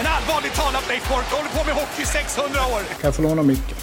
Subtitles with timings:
[0.00, 2.80] En allvarligt talat Leif Boork håller på med hockey i 600 år!
[2.88, 3.76] Kan jag få låna micken?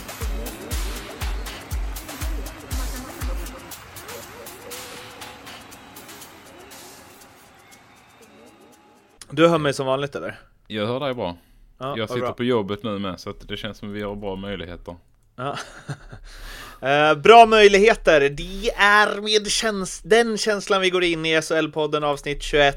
[9.31, 10.39] Du hör mig som vanligt eller?
[10.67, 11.37] Jag hör dig bra.
[11.77, 12.33] Ja, jag sitter bra.
[12.33, 14.95] på jobbet nu med så att det känns som att vi har bra möjligheter.
[15.35, 15.57] Ja.
[16.81, 18.29] Eh, bra möjligheter.
[18.29, 22.75] Det är med käns- den känslan vi går in i SHL-podden avsnitt 21.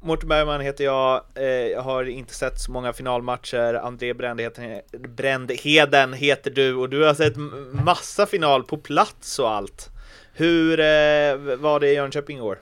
[0.00, 1.22] Mårten Bergman heter jag.
[1.34, 3.74] Eh, jag har inte sett så många finalmatcher.
[3.74, 7.36] André Brändheden, Brändheden heter du och du har sett
[7.84, 9.88] massa final på plats och allt.
[10.32, 12.58] Hur eh, var det i Jönköping i år?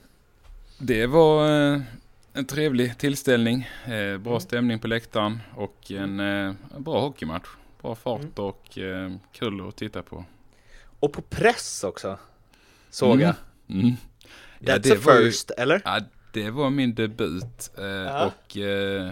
[0.79, 1.81] Det var eh,
[2.33, 3.69] en trevlig tillställning.
[4.21, 6.17] Bra stämning på läktaren och en
[6.79, 7.47] bra hockeymatch.
[7.83, 10.25] Bra fart och eh, kul att titta på.
[11.01, 12.19] Och på press också,
[12.91, 13.21] såg Mm.
[13.21, 13.35] jag.
[13.79, 13.93] Mm.
[14.59, 15.83] Ja, That's det a var ju- first, eller?
[15.85, 16.01] Ja,
[16.37, 17.71] det var min debut.
[17.79, 18.27] Eh, Ja.
[18.27, 19.11] Och eh,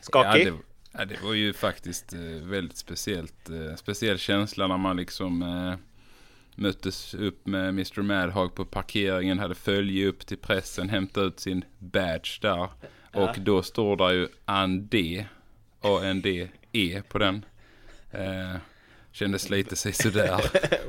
[0.00, 0.46] Skakig?
[0.46, 0.58] Ja, det,
[0.92, 3.50] ja, det var ju faktiskt eh, väldigt speciellt.
[3.50, 5.74] Eh, speciell känsla när man liksom eh,
[6.54, 8.02] möttes upp med Mr.
[8.02, 12.68] Madhawk på parkeringen, hade följe upp till pressen, hämtade ut sin badge där.
[13.12, 15.26] Och då står där ju Andé,
[15.80, 17.44] A-N-D-E på den.
[18.10, 18.56] Eh,
[19.12, 20.40] kändes lite sig sådär.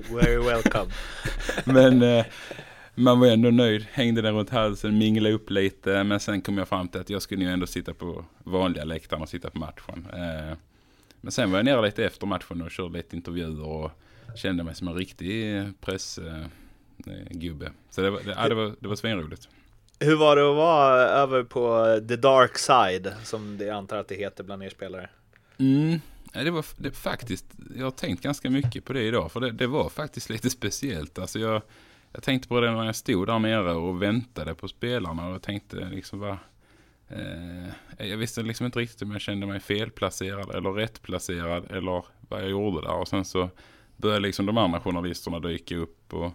[0.15, 0.91] Very welcome.
[1.65, 2.25] Men eh,
[2.95, 3.85] man var ändå nöjd.
[3.91, 6.03] Hängde den runt halsen, minglade upp lite.
[6.03, 9.21] Men sen kom jag fram till att jag skulle ju ändå sitta på vanliga läktaren
[9.21, 10.07] och sitta på matchen.
[10.13, 10.57] Eh,
[11.21, 13.91] men sen var jag nere lite efter matchen och körde lite intervjuer och
[14.35, 16.49] kände mig som en riktig pressgubbe.
[17.07, 17.71] Eh, gubbe.
[17.89, 19.49] Så det var, det, det var, det var svinroligt.
[19.99, 24.15] Hur var det att vara över på the dark side, som det antar att det
[24.15, 25.09] heter bland er spelare?
[25.57, 25.99] Mm.
[26.33, 27.45] Det var det, faktiskt,
[27.77, 29.31] jag har tänkt ganska mycket på det idag.
[29.31, 31.19] För det, det var faktiskt lite speciellt.
[31.19, 31.61] Alltså jag,
[32.15, 35.27] jag tänkte på det när jag stod där nere och väntade på spelarna.
[35.27, 36.37] Och tänkte liksom vad...
[37.07, 41.71] Eh, jag visste liksom inte riktigt om jag kände mig felplacerad eller rättplacerad.
[41.71, 42.95] Eller vad jag gjorde där.
[42.95, 43.49] Och sen så
[43.97, 46.13] började liksom de andra journalisterna dyka upp.
[46.13, 46.33] Och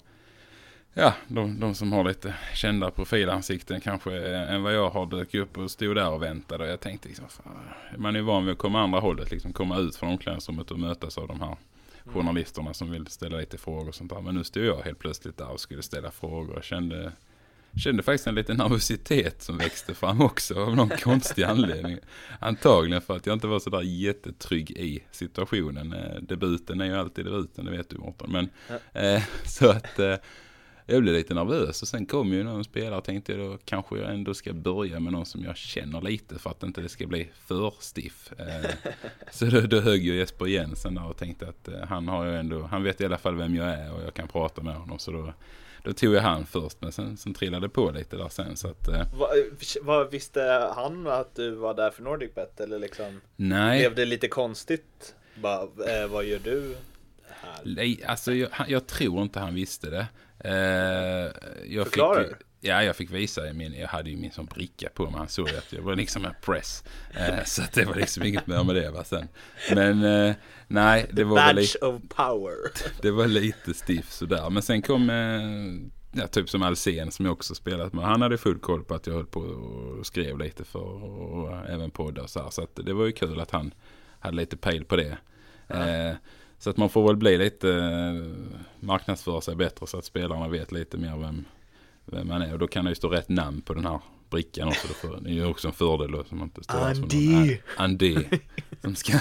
[0.94, 5.34] Ja, de, de som har lite kända profilansikten kanske eh, än vad jag har dök
[5.34, 6.64] upp och stod där och väntade.
[6.64, 7.52] Och jag tänkte liksom, fan,
[7.96, 11.18] man är van vid att komma andra hållet, liksom komma ut från omklädningsrummet och mötas
[11.18, 11.56] av de här
[12.12, 14.20] journalisterna som vill ställa lite frågor och sånt där.
[14.20, 16.54] Men nu stod jag helt plötsligt där och skulle ställa frågor.
[16.54, 17.12] Jag kände,
[17.76, 21.98] kände faktiskt en liten nervositet som växte fram också av någon konstig anledning.
[22.38, 25.92] Antagligen för att jag inte var sådär jättetrygg i situationen.
[25.92, 28.30] Eh, debuten är ju alltid debuten, det vet du Mårten.
[28.32, 28.48] Men
[28.92, 30.14] eh, så att eh,
[30.90, 33.98] jag blev lite nervös och sen kom ju någon spelare och tänkte jag då kanske
[33.98, 37.06] jag ändå ska börja med någon som jag känner lite för att inte det ska
[37.06, 38.32] bli för stiff.
[38.38, 38.70] Eh,
[39.30, 42.36] så då, då högg jag Jesper Jensen där och tänkte att eh, han har ju
[42.36, 44.98] ändå, han vet i alla fall vem jag är och jag kan prata med honom.
[44.98, 45.32] Så då,
[45.84, 48.88] då tog jag han först men sen, sen trillade på lite där sen så att
[48.88, 49.30] eh, Vad,
[49.82, 53.20] vad visste han att du var där för NordicBet eller liksom?
[53.36, 53.78] nej.
[53.78, 55.14] Blev det lite konstigt?
[55.42, 56.76] Bara, eh, vad gör du
[57.26, 57.60] här?
[57.64, 60.06] Nej, alltså jag, jag tror inte han visste det.
[60.44, 60.52] Eh,
[61.66, 64.88] jag Förklarar fick, Ja, jag fick visa i min, jag hade ju min sån bricka
[64.94, 65.14] på mig.
[65.14, 66.84] Han såg att jag var liksom en press.
[67.14, 69.28] Eh, så det var liksom inget mer med det va sen.
[69.74, 70.34] Men eh,
[70.68, 72.54] nej, det var väl Badge lite, of power.
[73.02, 74.50] det var lite stiff sådär.
[74.50, 75.08] Men sen kom,
[76.12, 78.04] ja, typ som Alsen som jag också spelat med.
[78.04, 81.90] Han hade full koll på att jag höll på och skrev lite för och, även
[81.90, 82.50] poddar och så här.
[82.50, 83.74] Så det var ju kul att han
[84.20, 85.18] hade lite pejl på det.
[85.68, 86.14] Eh,
[86.60, 90.72] så att man får väl bli lite, eh, marknadsföra sig bättre så att spelarna vet
[90.72, 91.44] lite mer vem,
[92.06, 92.52] vem man är.
[92.52, 94.00] Och då kan det ju stå rätt namn på den här
[94.30, 95.08] brickan också.
[95.20, 97.32] Det är ju också en fördel då som inte står Andy.
[97.32, 98.16] någon- Andy.
[98.82, 99.12] Som, ska,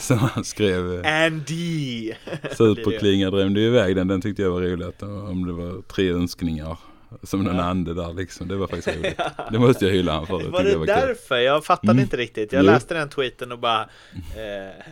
[0.00, 1.04] som han skrev.
[1.04, 2.12] eh, Andy!
[2.56, 4.08] Superklinga drömde ju iväg den.
[4.08, 4.86] Den tyckte jag var roligt.
[4.88, 6.78] Att, Om det var tre önskningar.
[7.22, 8.48] Som någon ande där liksom.
[8.48, 9.20] Det var faktiskt roligt.
[9.52, 10.40] Det måste jag hylla han för.
[10.42, 10.94] Jag Var det var kul.
[10.94, 11.36] därför?
[11.36, 12.02] Jag fattade Mm.
[12.02, 12.52] inte riktigt.
[12.52, 12.70] Jag Jo.
[12.70, 13.80] läste den tweeten och bara...
[14.12, 14.84] Eh,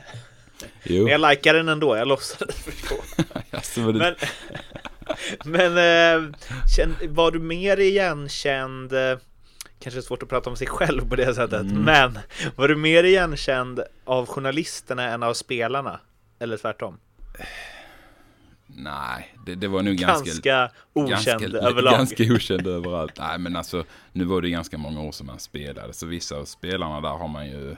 [0.83, 1.03] Jo.
[1.03, 2.95] men jag likade den ändå, jag låtsades förstå.
[3.51, 4.15] Alltså, Men,
[5.45, 6.31] men eh,
[7.09, 9.19] var du mer igenkänd, eh,
[9.81, 11.83] kanske svårt att prata om sig själv på det sättet, Mm.
[11.83, 12.19] men
[12.57, 16.01] var du mer igenkänd av journalisterna än av spelarna?
[16.39, 16.99] Eller tvärtom?
[18.67, 20.25] Nej, det, det var nog ganska...
[20.31, 21.93] Ganska okänd ganska, överlag.
[21.93, 23.13] Ganska okänd överallt.
[23.19, 25.93] Nej men alltså, nu var det ganska många år sedan man spelade.
[25.93, 27.77] Så vissa av spelarna där har man ju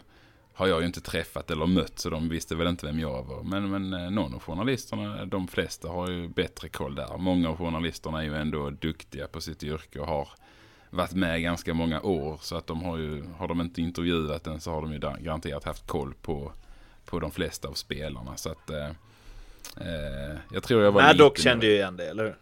[0.57, 3.43] har jag ju inte träffat eller mött så de visste väl inte vem jag var.
[3.43, 7.19] Men, men eh, någon av journalisterna, de flesta har ju bättre koll där.
[7.19, 10.29] Många av journalisterna är ju ändå duktiga på sitt yrke och har
[10.91, 12.39] varit med ganska många år.
[12.43, 15.65] Så att de har ju, har de inte intervjuat den så har de ju garanterat
[15.65, 16.53] haft koll på,
[17.05, 18.37] på de flesta av spelarna.
[18.37, 18.87] Så att eh,
[19.77, 22.37] eh jag tror jag var Maddock kände ju igen det, eller hur?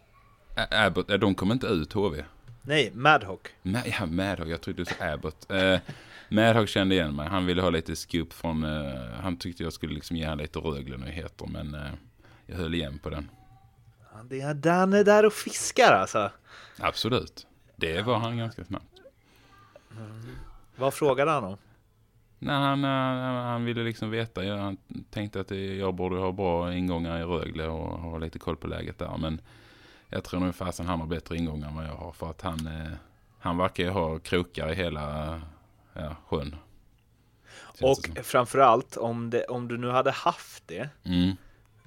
[0.70, 2.24] Abbott, de kom inte ut HV.
[2.62, 3.48] Nej, Madhawk.
[3.62, 5.50] Ma ja, Madhawk, jag trodde du sa Abbott.
[5.50, 5.78] Eh,
[6.34, 7.28] Madhawk kände igen mig.
[7.28, 8.64] Han ville ha lite scoop från...
[8.64, 11.92] Eh, han tyckte jag skulle liksom ge lite Rögle-nyheter, men eh,
[12.46, 13.28] jag höll igen på den.
[14.24, 16.30] Det är Danne där och fiskar alltså.
[16.78, 17.46] Absolut.
[17.76, 19.00] Det var han ganska snabbt.
[19.90, 20.36] Mm.
[20.76, 21.56] Vad frågade han om?
[22.38, 24.56] Nej, han, han, han, ville liksom veta.
[24.56, 24.76] Han
[25.10, 28.98] tänkte att jag borde ha bra ingångar i Rögle och ha lite koll på läget
[28.98, 29.16] där.
[29.18, 29.40] Men
[30.08, 32.12] jag tror nog fasen han har bättre ingångar än vad jag har.
[32.12, 32.92] För att han, eh,
[33.38, 35.40] han verkar ju ha krokar i hela
[35.94, 36.56] ja, sjön.
[37.80, 40.88] Och framförallt om, det, om du nu hade haft det.
[41.04, 41.36] Mm.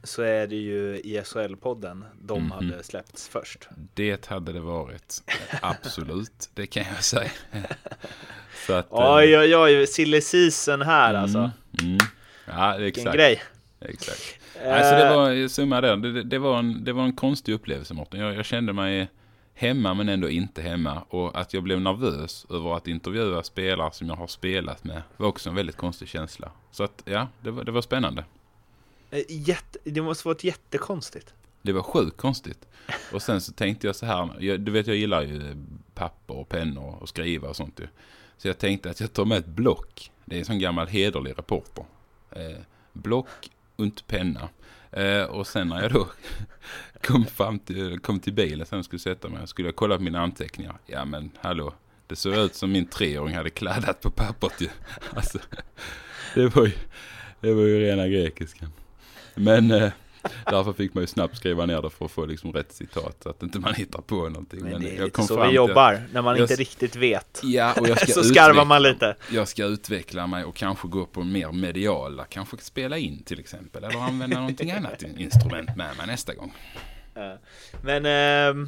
[0.04, 3.68] Så är det ju i SHL-podden de mm hade släppts först.
[3.94, 5.24] Det hade det varit.
[5.62, 7.32] Absolut, det kan jag säga.
[8.68, 11.52] Så att, oj, eh, oj, oj, silly season här mm, alltså.
[11.82, 11.98] Mm.
[12.46, 12.82] Ja, exakt.
[12.82, 13.42] Vilken grej.
[13.80, 14.40] Exakt.
[14.66, 18.20] Alltså det var, summa där, det, det, var en, det var en konstig upplevelse Mårten.
[18.20, 19.10] Jag, jag kände mig
[19.58, 21.04] hemma men ändå inte hemma.
[21.10, 25.28] Och att jag blev nervös över att intervjua spelare som jag har spelat med var
[25.28, 26.52] också en väldigt konstig känsla.
[26.72, 28.26] Så att ja, det var, det var spännande.
[29.12, 31.34] Eh, jätte, det måste varit jättekonstigt.
[31.62, 32.68] Det var sjukt konstigt.
[33.14, 35.56] Och sen så tänkte jag så här, jag, du vet jag gillar ju
[35.94, 37.88] papper och pennor och skriva och sånt ju.
[38.38, 40.12] Så jag tänkte att jag tar med ett block.
[40.26, 41.86] Det är en sån gammal hederlig reporter.
[42.32, 42.58] Eh,
[42.94, 44.50] block och penna.
[44.92, 46.08] Eh, och sen när jag då
[47.04, 50.20] kom, fram till, kom till bilen sen skulle sätta mig skulle jag kolla på mina
[50.20, 50.78] anteckningar.
[50.86, 51.74] Ja men hallå,
[52.08, 54.68] det såg ut som min treåring hade kladdat på pappret ju.
[55.16, 55.40] Alltså,
[56.36, 56.74] det var ju,
[57.42, 58.70] det var ju rena grekiskan.
[59.36, 59.92] Men eh,
[60.46, 63.30] Därför fick man ju snabbt skriva ner det för att få liksom rätt citat så
[63.30, 64.60] att inte man hittar på någonting.
[64.62, 67.42] Men, Men det är jag kom så vi jobbar, att, när man inte riktigt vet.
[67.44, 69.16] Ja, och jag ska så skarvar man lite.
[69.32, 73.84] Jag ska utveckla mig och kanske gå på mer mediala, kanske spela in till exempel.
[73.84, 76.54] Eller använda någonting annat instrument med mig nästa gång.
[77.82, 78.06] Men...
[78.06, 78.68] Eh,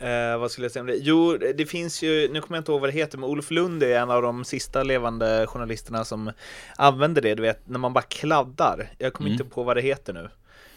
[0.00, 0.96] Eh, vad skulle jag säga om det?
[0.96, 3.82] Jo, det finns ju, nu kommer jag inte ihåg vad det heter, men Olof Lund
[3.82, 6.32] är en av de sista levande journalisterna som
[6.76, 8.90] använder det, du vet, när man bara kladdar.
[8.98, 9.40] Jag kommer mm.
[9.40, 10.28] inte på vad det heter nu.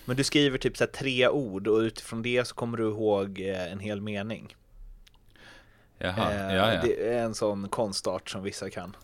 [0.06, 3.72] Men du skriver typ så tre ord och utifrån det så kommer du ihåg eh,
[3.72, 4.56] en hel mening.
[5.98, 6.82] Jaha, eh, ja, ja.
[6.82, 8.96] Det är en sån konstart som vissa kan.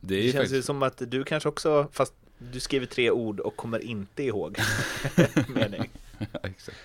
[0.00, 0.54] Det, det känns faktiskt...
[0.54, 4.58] ju som att du kanske också, fast du skriver tre ord och kommer inte ihåg
[5.48, 5.90] mening.
[6.42, 6.78] Exakt.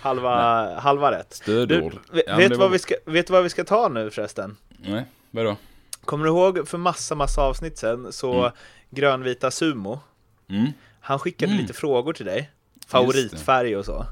[0.00, 1.34] Halva, halva rätt.
[1.34, 1.98] Stödord.
[2.12, 4.56] Du, ja, vet, du vad vi ska, vet vad vi ska ta nu förresten?
[4.68, 5.56] Nej, vadå?
[6.04, 8.52] Kommer du ihåg för massa, massa avsnitt sen så mm.
[8.90, 10.00] grönvita sumo
[10.48, 10.72] mm.
[11.00, 11.62] Han skickade mm.
[11.62, 12.50] lite frågor till dig
[12.86, 14.06] Favoritfärg och så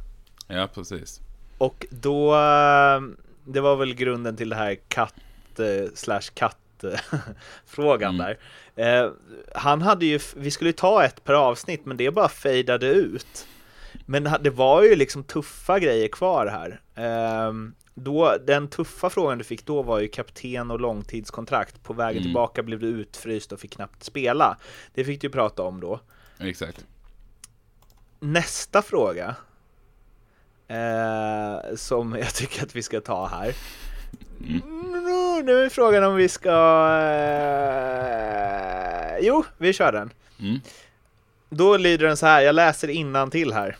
[0.48, 1.20] Ja, precis
[1.58, 3.00] Och då eh,
[3.44, 5.14] Det var väl grunden till det här katt
[5.58, 6.56] eh, slash katt
[7.66, 8.36] frågan mm.
[8.76, 9.10] där eh,
[9.54, 13.46] Han hade ju, vi skulle ta ett per avsnitt men det bara fejdade ut
[14.10, 16.80] men det var ju liksom tuffa grejer kvar här.
[16.94, 21.82] Ehm, då, den tuffa frågan du fick då var ju kapten och långtidskontrakt.
[21.82, 22.22] På vägen mm.
[22.22, 24.56] tillbaka blev du utfryst och fick knappt spela.
[24.94, 26.00] Det fick du prata om då.
[26.38, 26.86] Exakt.
[28.20, 29.34] Nästa fråga,
[30.68, 33.54] eh, som jag tycker att vi ska ta här.
[34.40, 34.60] Mm.
[35.46, 36.50] Nu är frågan om vi ska...
[37.60, 40.10] Eh, jo, vi kör den.
[40.40, 40.60] Mm.
[41.48, 43.76] Då lyder den så här, jag läser innan till här.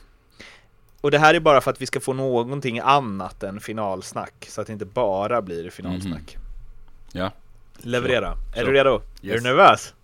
[1.01, 4.61] Och det här är bara för att vi ska få någonting annat än finalsnack, så
[4.61, 6.37] att det inte bara blir finalsnack.
[6.37, 6.47] Mm.
[7.13, 7.31] Ja.
[7.77, 8.37] Leverera.
[8.55, 8.61] Så.
[8.61, 9.03] Är du redo?
[9.23, 9.33] Yes.
[9.33, 9.95] Är du nervös?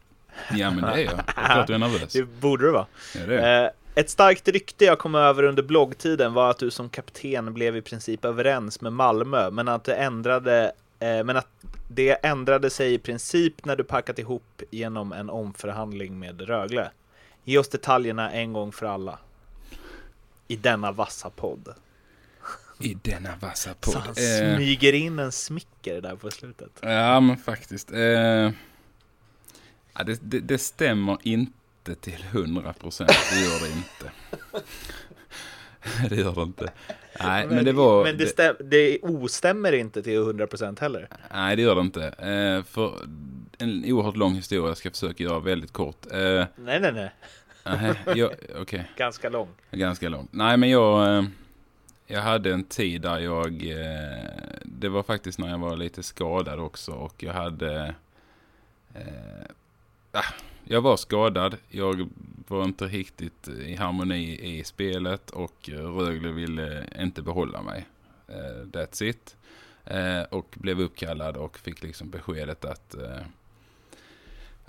[0.51, 1.17] Ja men det är jag.
[1.17, 2.13] Det är klart du är nervös.
[2.13, 2.87] Det borde du vara.
[3.15, 3.65] Ja, det är.
[3.65, 7.77] Eh, ett starkt rykte jag kom över under bloggtiden var att du som kapten blev
[7.77, 11.49] i princip överens med Malmö, men att det ändrade eh, men att
[11.89, 16.91] det ändrade sig i princip när du packat ihop genom en omförhandling med Rögle.
[17.45, 19.19] Ge oss detaljerna en gång för alla
[20.49, 21.75] i denna vassa podd.
[22.81, 23.93] I denna vassa podd.
[23.93, 26.71] Så han eh, smyger in en smicker där på slutet.
[26.81, 27.93] Ja, men faktiskt.
[27.93, 28.53] Eh, ja,
[30.07, 33.13] det, det, det, stämmer inte till hundra procent.
[33.33, 34.13] Det gör det inte.
[36.15, 36.73] det gör det inte.
[37.21, 38.05] Nej, men, men det var...
[38.05, 41.09] Men det, stäm, det ostämmer inte till hundra procent heller.
[41.35, 42.05] Nej, det gör det inte.
[42.05, 42.99] Eh, för
[43.59, 46.07] en oerhört lång historia jag ska försöka göra väldigt kort.
[46.13, 47.13] Eh, nej, nej,
[47.67, 47.95] nej.
[48.07, 48.25] Nej,
[48.61, 48.83] okay.
[48.97, 49.49] Ganska lång.
[49.71, 50.29] Ganska lång.
[50.31, 51.25] Nej, men jag, eh,
[52.07, 53.63] jag hade en tid där jag...
[53.63, 54.31] Eh,
[54.63, 57.95] det var faktiskt när jag var lite skadad också och jag hade...
[58.95, 60.23] Eh,
[60.65, 61.57] jag var skadad.
[61.69, 62.09] Jag
[62.49, 67.87] var inte riktigt i harmoni i spelet och Rögle ville inte behålla mig.
[68.29, 69.37] Eh, that's it.
[70.31, 72.95] Och blev uppkallad och fick liksom beskedet att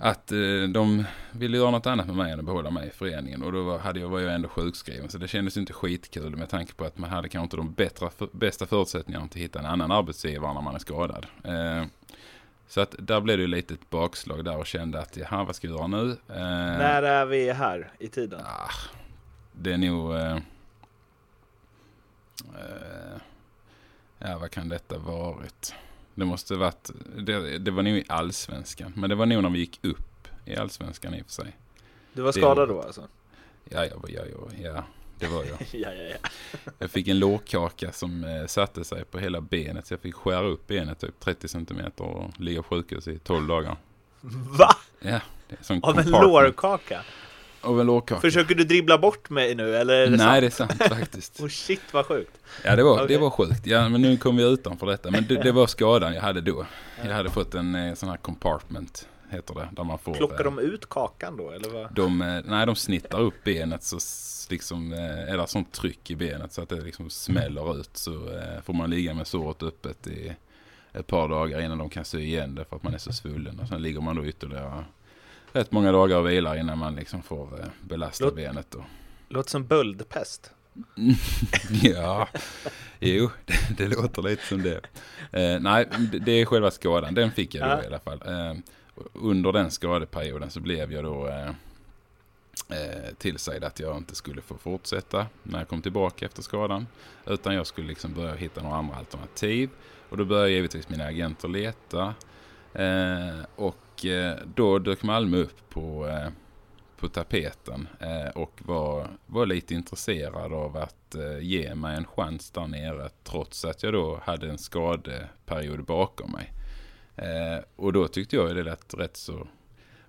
[0.00, 0.38] att eh,
[0.68, 3.42] de ville göra något annat med mig än att behålla mig i föreningen.
[3.42, 5.08] Och då var, hade jag, var jag ändå sjukskriven.
[5.08, 8.10] Så det kändes inte skitkul med tanke på att man hade kanske inte de bättre,
[8.10, 11.26] för, bästa förutsättningarna att hitta en annan arbetsgivare när man är skadad.
[11.44, 11.84] Eh,
[12.68, 15.56] så att där blev det ju lite ett bakslag där och kände att jaha, vad
[15.56, 16.10] ska jag göra nu?
[16.10, 16.36] Eh,
[16.78, 18.40] När är vi här i tiden?
[18.44, 18.70] ah,
[19.52, 20.14] det är nog...
[20.14, 20.36] Eh,
[22.54, 23.20] eh,
[24.18, 25.74] ja, vad kan detta varit?
[26.18, 26.90] Det måste varit...
[27.16, 28.92] Det, det var nog i allsvenskan.
[28.96, 31.56] Men det var nog när vi gick upp i allsvenskan i och för sig.
[32.12, 33.08] Du var skadad då alltså?
[33.64, 34.84] Ja, ja, ja, ja, ja
[35.18, 35.58] det var jag.
[35.72, 36.28] ja, ja, ja.
[36.78, 39.86] Jag fick en lårkaka som eh, satte sig på hela benet.
[39.86, 43.46] Så jag fick skära upp benet typ 30 centimeter och ligga på sjukhus i 12
[43.46, 43.76] dagar.
[44.58, 44.76] Va?
[45.00, 47.04] Ja, det är som Av en lårkaka?
[47.60, 48.20] Av en lårkaka.
[48.20, 50.78] Försöker du dribbla bort mig nu eller är det Nej, sant?
[50.78, 51.40] det är sant faktiskt.
[51.42, 52.38] Oh shit vad sjukt.
[52.64, 53.06] Ja, det var, Okej.
[53.08, 53.66] det var sjukt.
[53.66, 55.10] Ja, men nu kom vi utanför detta.
[55.10, 56.66] Men det, det var skadan jag hade då.
[57.04, 59.68] Jag hade fått en eh, sån här compartment, heter det.
[59.72, 60.14] Där man får...
[60.14, 61.94] Plockar eh, de ut kakan då eller vad?
[61.94, 63.98] De, eh, nej, de snittar upp benet så
[64.50, 67.96] liksom, är det sånt tryck i benet så att det liksom smäller ut.
[67.96, 70.32] Så får man ligga med såret öppet i
[70.92, 73.60] ett par dagar innan de kan sy igen det för att man är så svullen.
[73.60, 74.84] Och sen ligger man då ytterligare
[75.52, 78.66] rätt många dagar och vilar innan man liksom får eh, belasta Låt- benet.
[78.70, 78.84] Då.
[79.28, 80.50] Låter som böldpest.
[81.82, 82.28] Ja,
[83.00, 84.80] jo, det, det låter lite som det.
[85.32, 87.14] Eh, nej, det, det är själva skadan.
[87.14, 87.82] Den fick jag då Ja.
[87.82, 88.22] i alla fall.
[88.26, 88.54] Eh,
[89.12, 91.48] under den skadeperioden så blev jag då eh,
[92.68, 96.86] eh, tillsagd att jag inte skulle få fortsätta när jag kom tillbaka efter skadan.
[97.26, 99.70] Utan jag skulle liksom börja hitta några andra alternativ.
[100.08, 102.14] Och då började givetvis mina agenter leta.
[102.74, 106.28] Eh, och Eh, då dök Malmö upp på eh,
[106.96, 112.66] på tapeten eh, och var, var lite intresserad av att ge mig en chans där
[112.66, 116.52] nere trots att jag då hade en skadeperiod bakom mig.
[117.76, 119.48] Och då tyckte jag det lät rätt så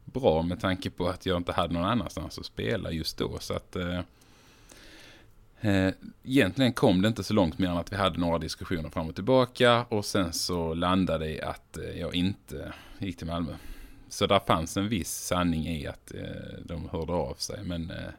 [0.06, 3.38] bra med tanke på att jag inte hade någon annanstans att spela just då.
[3.40, 3.76] Så att
[5.62, 5.90] eh,
[6.24, 9.16] egentligen kom det inte så långt mer än att vi hade några diskussioner fram och
[9.16, 13.52] tillbaka och sen så landade det i att jag inte gick till Malmö.
[14.10, 17.64] Så där fanns en viss sanning i att eh, de hörde av sig.
[17.64, 18.12] Men eh,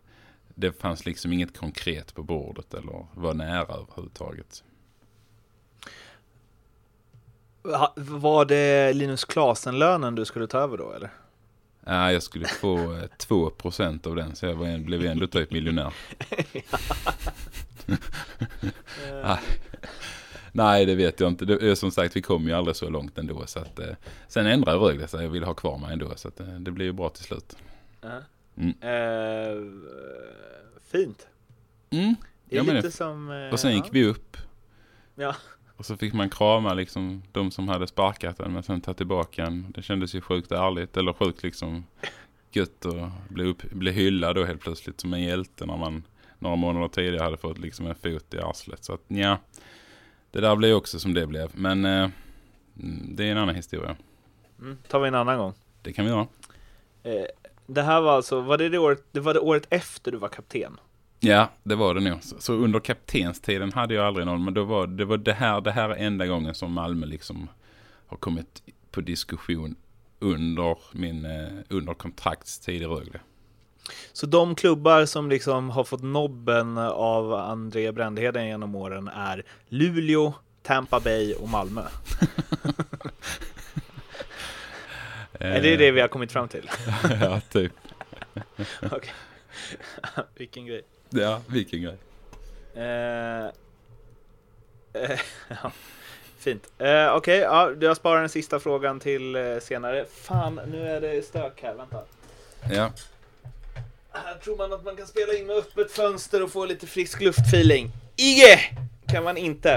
[0.55, 4.65] det fanns liksom inget konkret på bordet eller var nära överhuvudtaget.
[7.97, 11.11] Var det Linus Klasen-lönen du skulle ta över då eller?
[11.81, 15.51] Nej, jag skulle få eh, 2% av den så jag var en, blev ändå typ
[15.51, 15.95] miljonär.
[20.53, 21.45] Nej, det vet jag inte.
[21.45, 23.47] Det, som sagt, vi kom ju aldrig så långt ändå.
[23.47, 23.87] Så att, eh,
[24.29, 26.13] sen ändrade Rögle sig och ville ha kvar mig ändå.
[26.17, 27.57] Så att, eh, det blev ju bra till slut.
[28.01, 28.09] Ja.
[28.57, 28.75] Mm.
[28.81, 29.63] Eh,
[30.93, 31.27] fint.
[31.91, 32.15] Mm.
[32.45, 33.31] Det är Ja, lite det- som...
[33.31, 34.37] eh, Och sen gick vi upp.
[35.15, 35.35] Ja.
[35.77, 39.45] Och så fick man krama liksom de som hade sparkat den men sen ta tillbaka
[39.45, 39.67] den.
[39.75, 41.85] Det kändes ju sjukt ärligt eller sjukt liksom
[42.53, 46.03] gött och bli, upp, bli hyllad då helt plötsligt som en hjälte när man
[46.39, 48.85] några månader tidigare hade fått liksom en fot i arslet.
[48.85, 49.39] Så att ja,
[50.31, 51.51] det där blev också som det blev.
[51.55, 52.11] Men eh,
[52.81, 53.97] mm, det är en annan historia.
[54.59, 55.55] Mm, tar vi en annan gång.
[55.83, 56.27] Det kan vi göra.
[57.03, 57.25] Eh,
[57.67, 60.29] det här var alltså, var det det året, det var det året efter du var
[60.29, 60.77] kapten?
[61.21, 62.23] Ja, det var det nog.
[62.23, 65.61] Så, så under kaptenstiden hade jag aldrig någon, men då var det var det här,
[65.61, 67.49] det här är enda gången som Malmö liksom
[68.07, 69.77] har kommit på diskussion
[70.19, 73.21] under min eh, under kontraktstid i Rögle.
[74.13, 80.35] Så de klubbar som liksom har fått nobben av André Brändheden genom åren är Luleå,
[80.63, 81.83] Tampa Bay och Malmö.
[85.33, 86.71] Är det det vi har kommit fram till?
[87.21, 87.73] ja, typ.
[90.35, 90.83] Vilken grej.
[91.11, 91.97] Ja, vilken grej.
[92.75, 93.45] Eh,
[94.93, 95.73] eh, ja,
[96.39, 96.73] fint.
[96.79, 100.07] Eh, Okej, ja, jag sparar den sista frågan till eh, senare.
[100.13, 101.75] Fan, nu är det stök här.
[101.75, 102.03] Vänta.
[102.71, 102.91] Ja,
[104.13, 107.21] Här tror man att man kan spela in med öppet fönster och få lite frisk
[107.21, 107.91] luft-feeling.
[108.17, 108.61] Ige!
[109.07, 109.77] Kan man inte.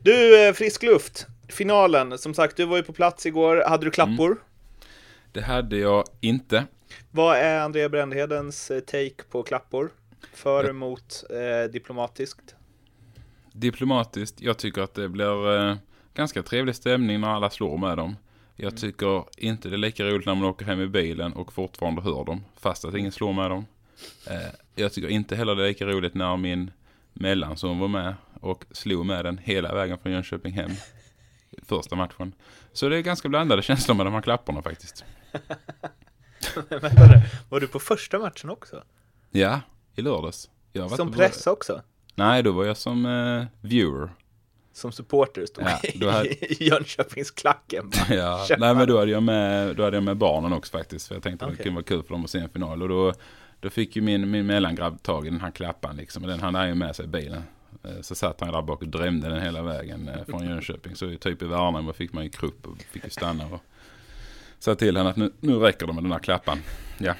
[0.00, 1.26] Du, eh, frisk luft.
[1.48, 3.64] Finalen, som sagt, du var ju på plats igår.
[3.66, 4.36] Hade du klappor?
[5.32, 6.64] det hade jag inte.
[7.10, 9.90] Vad är André Brändhedens eh, take på klappor?
[10.32, 12.54] För, emot, eh, diplomatiskt?
[13.52, 15.76] Diplomatiskt, jag tycker att det blir eh,
[16.14, 18.16] ganska trevlig stämning när alla slår med dem.
[18.56, 22.02] Jag tycker inte det är lika roligt när man åker hem i bilen och fortfarande
[22.02, 23.66] hör dem, fast att ingen slår med dem.
[24.26, 26.70] Eh, jag tycker inte heller det är lika roligt när min
[27.12, 30.70] mellanson var med och slog med den hela vägen från Jönköping hem.
[31.62, 32.32] Första matchen.
[32.72, 35.04] Så det är ganska blandade känslor med de här klapporna faktiskt.
[37.48, 38.82] Var du på första matchen också?
[39.30, 39.60] Ja,
[39.94, 40.50] i lördags.
[40.96, 41.82] Som press också?
[42.14, 44.10] Nej, då var jag som eh, viewer.
[44.76, 47.90] Som supporter stod Ja, i hade- Jönköpingsklacken.
[48.10, 51.08] Ja, nej men då hade, jag med, då hade jag med barnen också faktiskt.
[51.08, 51.56] För jag tänkte att Okej.
[51.58, 52.82] det kunde vara kul för dem att se en final.
[52.82, 53.12] Och då,
[53.60, 56.22] då fick ju min, min mellangrabb tag i den här klappan liksom.
[56.24, 57.42] Och den hade han ju med sig i bilen.
[57.84, 60.96] Eh, Så satt han där bak och drämde den hela vägen eh, från Jönköping.
[60.96, 63.46] Så typ i Värnamo fick man ju krupp och fick ju stanna.
[63.46, 63.60] Och
[64.58, 66.58] sa till henne att nu, nu räcker det med den här klappan.
[66.98, 67.14] Ja,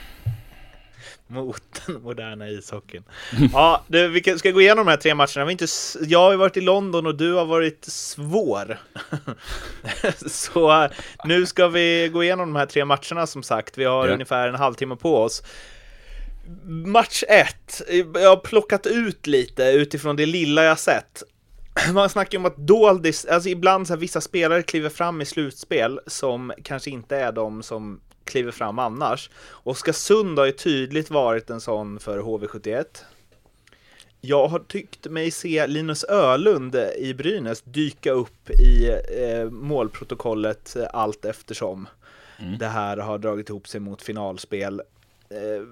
[1.33, 3.05] Mot den moderna ishockeyn.
[3.53, 5.45] Ja, du, vi ska gå igenom de här tre matcherna.
[5.45, 5.67] Vi inte,
[6.07, 8.79] jag har varit i London och du har varit svår.
[10.29, 10.89] Så
[11.25, 13.79] nu ska vi gå igenom de här tre matcherna som sagt.
[13.79, 14.13] Vi har Ja.
[14.15, 15.43] ungefär en halvtimme på oss.
[16.87, 17.83] Match 1.
[18.15, 21.23] Jag har plockat ut lite utifrån det lilla jag sett.
[21.93, 25.25] Man snackar ju om att doldis, alltså ibland så här, vissa spelare kliver fram i
[25.25, 29.31] slutspel som kanske inte är de som kliver fram annars.
[29.51, 32.85] Oskarsund har ju tydligt varit en sån för HV71.
[34.21, 40.87] Jag har tyckt mig se Linus Ölund i Brynäs dyka upp i eh, målprotokollet eh,
[40.93, 41.89] allt eftersom
[42.59, 44.83] det här har dragit ihop sig mot finalspel.
[45.29, 45.67] Eh,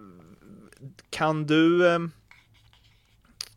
[1.11, 1.85] kan du...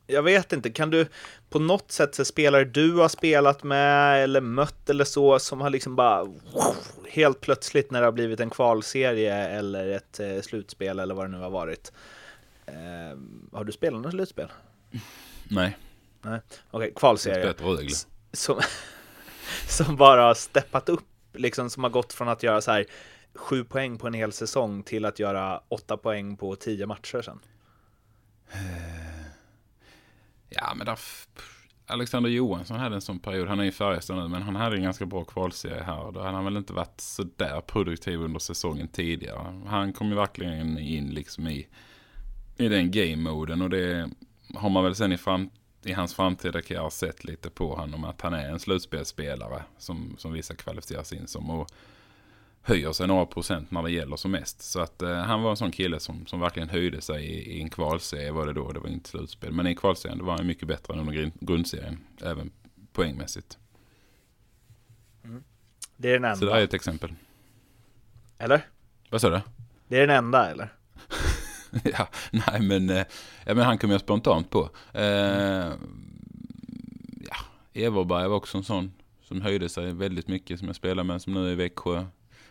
[0.07, 1.07] Eh, jag vet inte, kan du
[1.49, 5.69] på något sätt se spelare du har spelat med eller mött eller så som har
[5.69, 6.27] liksom bara
[7.09, 11.31] helt plötsligt när det har blivit en kvalserie eller ett eh, slutspel eller vad det
[11.31, 11.91] nu har varit.
[12.65, 13.17] Eh,
[13.51, 14.51] har du spelat något slutspel?
[15.49, 15.77] nej.
[16.21, 16.39] Nej,
[16.71, 17.53] okej, kvalserie.
[17.53, 17.95] Spelat Rögle.
[18.33, 18.61] Som,
[19.67, 22.85] som bara har steppat upp, liksom som har gått från att göra så här
[23.35, 27.39] sju poäng på en hel säsong till att göra åtta poäng på tio matcher sen.
[30.49, 30.99] Ja, men där...
[31.89, 33.47] Alexander Johansson hade en sån period.
[33.47, 36.11] Han är i Färjestad nu, men han hade en ganska bra kvalserie här.
[36.11, 39.61] Då hade han väl inte varit så där produktiv under säsongen tidigare.
[39.67, 41.67] Han kom ju verkligen in liksom i,
[42.57, 44.09] i den game-moden och det
[44.55, 45.49] har man väl sen i, fram,
[45.83, 50.33] i hans framtida karriär sett lite på honom att han är en slutspelsspelare som, som
[50.33, 51.49] vissa kvalificeras in som.
[51.49, 51.71] Och
[52.67, 54.61] höjer sig några procent när det gäller som mest.
[54.61, 57.61] Så att eh, han var en sån kille som, som verkligen höjde sig i, i
[57.61, 59.51] en kvalserie var det då, det var inte slutspel.
[59.53, 62.51] Men i kvalserien var han mycket bättre än under grund- grundserien, även
[62.93, 63.57] poängmässigt.
[65.97, 66.59] Det är den Så det enda.
[66.59, 67.13] är ett exempel.
[68.37, 68.61] Eller?
[69.09, 69.41] Vad sa du?
[69.87, 70.73] Det är den enda, eller?
[71.83, 73.05] ja, nej men, eh,
[73.45, 74.69] ja, men han kom jag spontant på.
[74.93, 75.03] Eh,
[77.29, 77.37] ja,
[77.73, 81.33] Everberg var också en sån som höjde sig väldigt mycket som jag spelar med som
[81.33, 82.05] nu är i Växjö.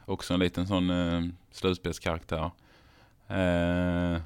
[0.07, 2.51] Också en liten sån eh, slutspelskaraktär.
[3.29, 4.21] Eh,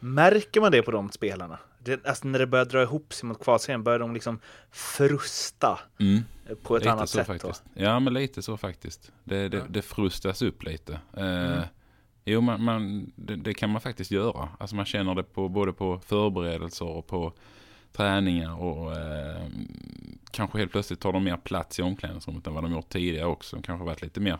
[0.00, 1.58] Märker man det på de spelarna?
[1.78, 6.20] Det, alltså när det börjar dra ihop sig mot kvalserien, börjar de liksom frusta mm.
[6.62, 7.64] på ett lite annat så sätt faktiskt.
[7.74, 9.12] Ja, men lite så faktiskt.
[9.24, 9.64] Det, det, Ja.
[9.68, 10.92] det frustas upp lite.
[11.16, 11.62] Eh, Mm.
[12.30, 14.48] Jo, man, man, det, det kan man faktiskt göra.
[14.58, 17.32] Alltså man känner det på, både på förberedelser och på
[17.92, 19.46] träningar och eh,
[20.30, 23.58] kanske helt plötsligt tar de mer plats i omklädningsrummet än vad de gjort tidigare också.
[23.62, 24.38] Kanske varit lite mer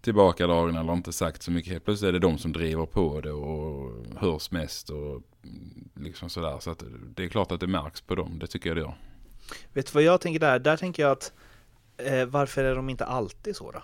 [0.00, 1.72] tillbakadragna eller inte sagt så mycket.
[1.72, 5.22] Helt plötsligt är det de som driver på det och hörs mest och
[5.94, 6.56] liksom sådär.
[6.60, 6.82] Så att
[7.14, 8.38] det är klart att det märks på dem.
[8.38, 8.94] Det tycker jag det gör.
[9.72, 10.58] Vet du vad jag tänker där?
[10.58, 11.32] Där tänker jag att
[11.96, 13.82] eh, varför är de inte alltid så då?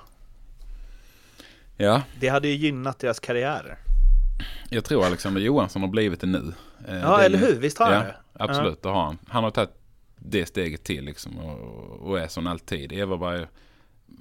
[1.76, 3.78] Ja, Det hade ju gynnat deras karriärer.
[4.70, 6.52] Jag tror Alexander Johansson har blivit det nu.
[6.88, 7.60] Eh, Ja, det eller ju- hur?
[7.60, 8.16] Visst har han ja, det?
[8.32, 9.18] Absolut, det har han.
[9.28, 9.70] Han har tagit
[10.16, 12.92] det steget till liksom och, och är som alltid.
[12.92, 13.46] Everberg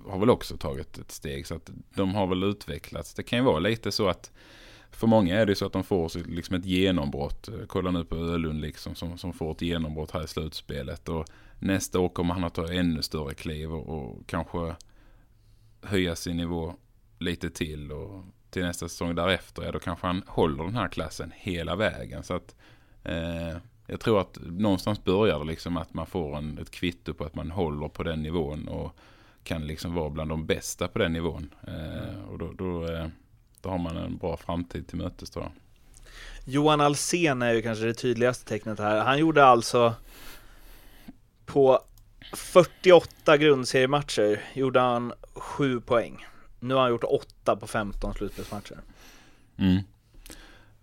[0.06, 3.13] har väl också tagit ett steg så att de har väl utvecklats.
[3.13, 4.32] Det kan ju vara lite så att
[4.91, 7.48] för många är det så att de får liksom ett genombrott.
[7.48, 11.10] Eh, Kolla nu på Ölund liksom som, som får ett genombrott här i slutspelet.
[11.10, 11.26] Och
[11.60, 14.76] nästa år kommer han att ta ännu större kliv och, och kanske
[15.82, 16.74] höja sin nivå
[17.19, 17.91] lite till.
[17.91, 22.24] Och till nästa säsong därefter, ja då kanske han håller den här klassen hela vägen.
[22.24, 22.56] Så att
[23.04, 27.24] eh, jag tror att någonstans börjar det liksom att man får en, ett kvitto på
[27.24, 28.96] att man håller på den nivån och
[29.43, 31.49] kan liksom vara bland de bästa på den nivån.
[31.67, 33.08] Eh, och då, då, eh,
[33.62, 35.51] då har man en bra framtid till mötes tror jag.
[36.45, 39.03] Johan Alsen är ju kanske det tydligaste tecknet här.
[39.03, 39.95] Han gjorde alltså
[41.45, 41.79] på
[42.34, 46.25] 48 grundseriematcher gjorde han 7 poäng.
[46.60, 48.77] Nu har han gjort 8 på 15 slutspelsmatcher.
[49.58, 49.84] Mm.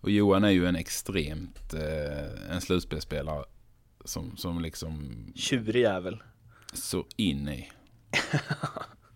[0.01, 3.45] Och Johan är ju en extremt eh, en slutspelsspelare
[4.05, 6.23] som, som liksom Tjurig jävel.
[6.73, 7.71] så in i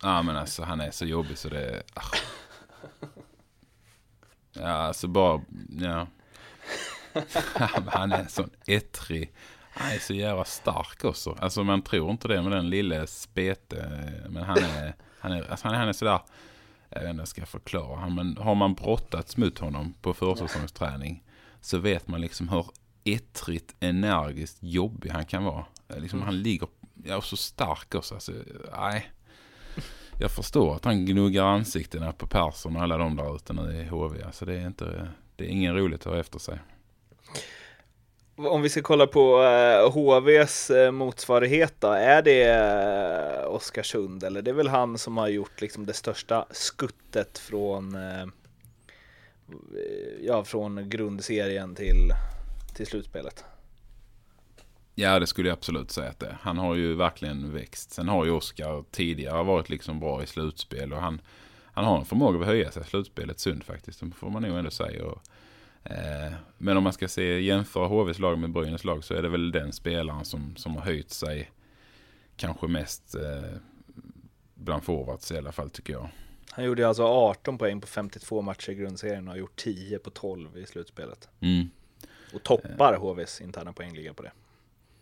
[0.02, 2.02] ja men alltså han är så jobbig så det ah.
[4.52, 5.40] Ja alltså bara,
[5.80, 6.07] ja.
[7.87, 9.33] han är en sån ettrig.
[9.70, 11.37] Han är så jävla stark också.
[11.40, 14.02] Alltså man tror inte det med den lille spete.
[14.28, 16.20] Men han är, han är, alltså han är, han är sådär.
[16.88, 20.14] jag vet inte hur jag ska förklara han, men har man brottats mot honom på
[20.14, 21.22] försäsongsträning
[21.61, 22.66] så vet man liksom hur
[23.04, 25.64] ettrigt, energiskt jobbig han kan vara.
[25.96, 26.26] Liksom Mm.
[26.26, 26.68] Han ligger,
[27.05, 28.14] ja och så stark också.
[28.14, 28.33] Alltså,
[28.79, 29.11] nej.
[30.19, 33.85] Jag förstår att han gnuggar ansiktena på Persson och alla de där ute nu i
[33.85, 34.23] HV.
[34.23, 36.59] Alltså det är inte, det är ingen roligt att ha efter sig.
[38.37, 44.43] Om vi ska kolla på eh, HVs eh, motsvarighet då, är det eh, Oskarsund eller
[44.43, 48.27] det är väl han som har gjort liksom det största skuttet från eh,
[50.21, 52.12] ja, från grundserien till,
[52.75, 53.45] till slutspelet?
[54.94, 56.38] Ja, det skulle jag absolut säga att det är.
[56.40, 57.90] Han har ju verkligen växt.
[57.90, 61.20] Sen har ju Oskar tidigare varit liksom bra i slutspel och han,
[61.72, 64.00] han har en förmåga att höja sig i slutspelet sund faktiskt.
[64.00, 65.04] Det får man nog ändå säga.
[65.04, 65.22] Och,
[65.85, 69.28] eh, men om man ska se jämföra HVs lag med Brynäs lag så är det
[69.28, 71.50] väl den spelaren som, som har höjt sig
[72.37, 73.59] kanske mest eh,
[74.54, 76.09] bland forwards i alla fall tycker jag.
[76.50, 80.11] Han gjorde alltså 18 poäng på 52 matcher i grundserien och har gjort 10 på
[80.11, 81.28] 12 i slutspelet.
[81.40, 81.70] Mm.
[82.35, 84.33] Och toppar HVs interna poängliga på det.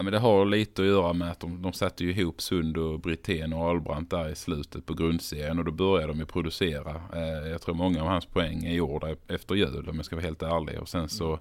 [0.02, 2.76] Ja, men det har lite att göra med att de, de satte ju ihop Sund
[2.76, 7.02] och Brithén och Albrandt där i slutet på grundserien och då började de ju producera.
[7.14, 10.24] Eh, jag tror många av hans poäng är gjorda efter jul om jag ska vara
[10.24, 10.80] helt ärlig.
[10.80, 11.38] Och sen så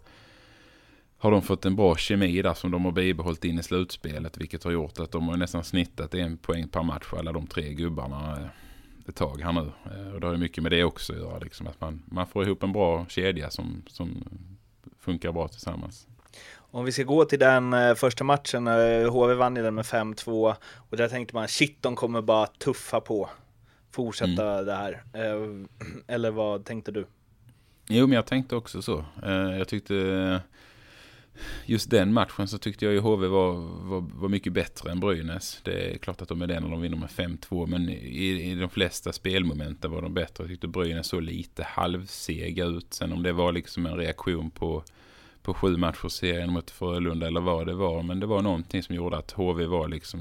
[1.17, 4.63] har de fått en bra kemi där som de har bibehållit in i slutspelet vilket
[4.63, 8.31] har gjort att de har nästan snittat en poäng per match alla de tre gubbarna
[8.31, 8.47] eh,
[9.09, 9.71] ett tag här nu.
[9.85, 11.39] Eh, och det har ju mycket med det också att göra.
[11.39, 14.23] Liksom, att man, man får ihop en bra kedja som, som
[14.99, 16.07] funkar bra tillsammans.
[16.71, 18.67] Om vi ska gå till den eh, första matchen,
[19.09, 20.55] HV vann ju den med 5-2
[20.89, 23.29] och där tänkte man shit de kommer bara tuffa på,
[23.91, 25.03] fortsätta det här.
[25.13, 25.65] Eh,
[26.15, 27.05] eller vad tänkte du?
[27.87, 29.05] Jo, men jag tänkte också så.
[29.23, 30.41] Eh, Jag tyckte
[31.65, 33.51] just den matchen så tyckte jag ju HV var,
[33.89, 35.59] var, var mycket bättre än Brynäs.
[35.63, 38.55] Det är klart att de är det när de vinner med 5-2, men i, i
[38.55, 40.43] de flesta spelmomenten var de bättre.
[40.43, 42.93] Jag tyckte Brynäs så lite halvsega ut.
[42.93, 44.83] Sen om det var liksom en reaktion på,
[45.43, 48.03] på sju matchers serien mot Frölunda eller vad det var.
[48.03, 50.19] Men det var någonting som gjorde att HV var liksom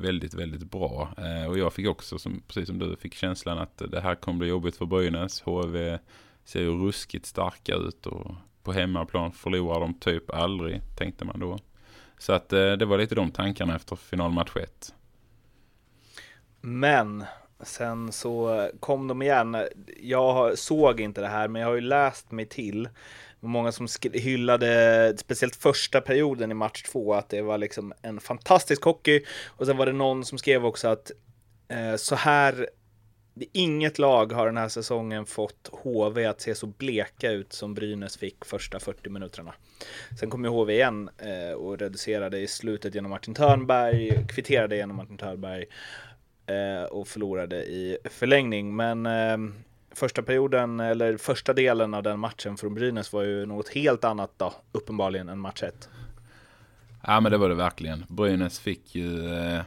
[0.00, 1.08] väldigt, väldigt bra.
[1.18, 4.38] Eh, Och jag fick också, som, precis som du, fick känslan att det här kommer
[4.38, 5.40] bli jobbigt för Brynäs.
[5.40, 5.98] HV
[6.44, 11.58] ser ju ruskigt starka ut och på hemmaplan förlorar de typ aldrig, tänkte man då.
[12.18, 14.94] Så att eh, det var lite de tankarna efter finalmatch 1.
[16.60, 17.24] Men
[17.60, 19.56] sen så kom de igen.
[20.02, 22.88] Jag såg inte det här, men jag har ju läst mig till
[23.48, 28.82] många som hyllade speciellt första perioden i match två, att det var liksom en fantastisk
[28.82, 29.24] hockey.
[29.46, 31.10] Och sen var det någon som skrev också att
[31.68, 32.68] eh, så här,
[33.52, 38.16] inget lag har den här säsongen fått HV att se så bleka ut som Brynäs
[38.16, 39.54] fick första 40 minuterna.
[40.20, 44.96] Sen kom ju HV igen eh, och reducerade i slutet genom Martin Törnberg, kvitterade genom
[44.96, 45.64] Martin Törnberg
[46.46, 48.76] eh, och förlorade i förlängning.
[48.76, 49.36] Men eh,
[49.94, 54.30] första perioden, eller första delen av den matchen från Brynäs var ju något helt annat
[54.36, 55.88] då, uppenbarligen, än match 1.
[57.02, 58.04] Ja men det var det verkligen.
[58.08, 59.34] Brynäs fick ju...
[59.34, 59.62] Eh,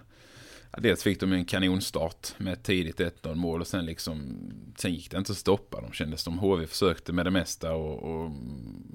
[0.78, 4.38] dels fick de en kanonstart med ett tidigt 1-0 mål och sen liksom...
[4.78, 6.40] Sen gick det inte att stoppa dem kändes som.
[6.40, 8.32] HV försökte med det mesta och, och,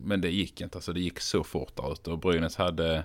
[0.05, 0.79] men det gick inte.
[0.79, 3.05] Alltså det gick så fort där ute och Brynäs hade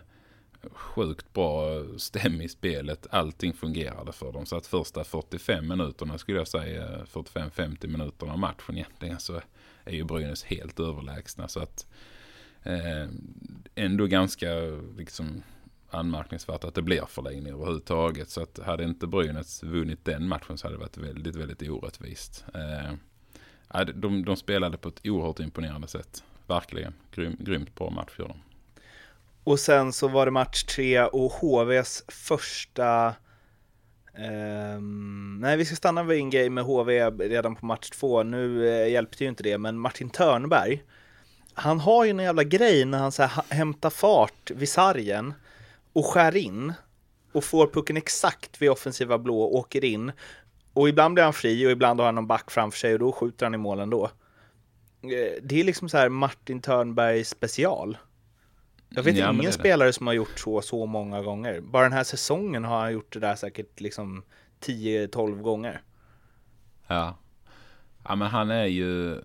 [0.72, 3.08] sjukt bra stäm i spelet.
[3.10, 4.46] Allting fungerade för dem.
[4.46, 9.42] Så att första 45 minuterna skulle jag säga, 45-50 minuterna av matchen egentligen så
[9.84, 11.48] är ju Brynäs helt överlägsna.
[11.48, 11.88] Så att
[12.64, 13.10] eh,
[13.76, 14.48] ändå ganska
[14.98, 15.44] liksom
[15.90, 18.30] anmärkningsvärt att det blir förlängning överhuvudtaget.
[18.30, 22.46] Så att hade inte Brynäs vunnit den matchen så hade det varit väldigt, väldigt orättvist.
[22.54, 26.24] Eh, de, de spelade på ett oerhört imponerande sätt.
[26.48, 26.94] Verkligen.
[27.12, 28.38] Grym, grymt bra match gör de.
[29.46, 33.16] Och sen så var det match tre och HVs första
[34.18, 38.24] ehm, nej, vi ska stanna vid en game med HV redan på match två.
[38.24, 40.84] Nu eh, hjälpte ju inte det, men Martin Törnberg,
[41.54, 45.34] han har ju en jävla grej när han så här, hämtar fart vid sargen
[45.94, 46.74] och skär in
[47.32, 50.12] och får pucken exakt vid offensiva blå och åker in.
[50.74, 53.12] Och ibland blir han fri och ibland har han någon back framför sig och då
[53.12, 54.06] skjuter han i målen då.
[55.04, 57.98] Eh, det är liksom så här Martin Törnberg special.
[58.96, 61.60] Jag vet Ja, ingen spelare som har gjort så så många gånger.
[61.62, 64.24] Bara den här säsongen har han gjort det där säkert liksom
[64.62, 65.82] 10-12 gånger.
[66.88, 67.18] Ja.
[68.04, 69.22] Ja men han är ju...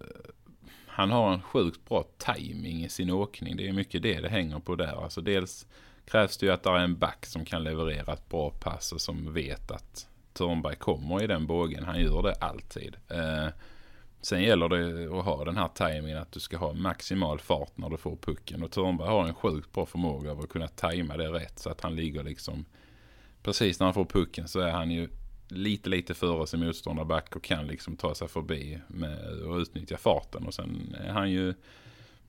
[0.87, 3.57] Han har en sjukt bra timing i sin åkning.
[3.57, 5.03] Det är mycket det det hänger på där.
[5.03, 5.67] Alltså dels
[6.05, 9.01] krävs det ju att det är en back som kan leverera ett bra pass och
[9.01, 11.85] som vet att Törnberg kommer i den bågen.
[11.85, 12.97] Han gör det alltid.
[14.23, 17.91] Sen gäller det att ha den här tajmingen att du ska ha maximal fart när
[17.91, 18.63] du får pucken.
[18.63, 21.81] Och Törnberg har en sjukt bra förmåga av att kunna tajma det rätt så att
[21.81, 22.65] han ligger liksom
[23.43, 25.09] precis när han får pucken så är han ju
[25.49, 30.47] lite, lite före sin motståndarback och kan liksom ta sig förbi med, och utnyttja farten.
[30.47, 31.55] Och sen är han ju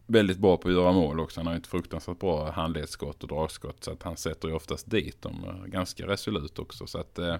[0.07, 1.39] väldigt bra på att göra mål också.
[1.39, 3.83] Han har ju ett fruktansvärt bra handledsskott och dragskott.
[3.83, 6.87] Så att han sätter ju oftast dit dem eh, ganska resolut också.
[6.87, 7.35] Så att eh,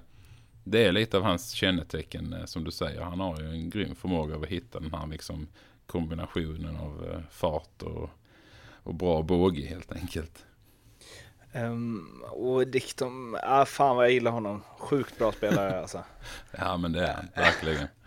[0.64, 3.02] det är lite av hans kännetecken eh, som du säger.
[3.02, 5.48] Han har ju en grym förmåga att hitta den här liksom
[5.86, 8.10] kombinationen av eh, fart och,
[8.84, 10.46] och bra båge helt enkelt.
[11.54, 14.64] Um, och Dikton, ah, fan vad jag gillar honom.
[14.78, 16.04] Sjukt bra spelare alltså.
[16.58, 17.88] ja men det är han, verkligen.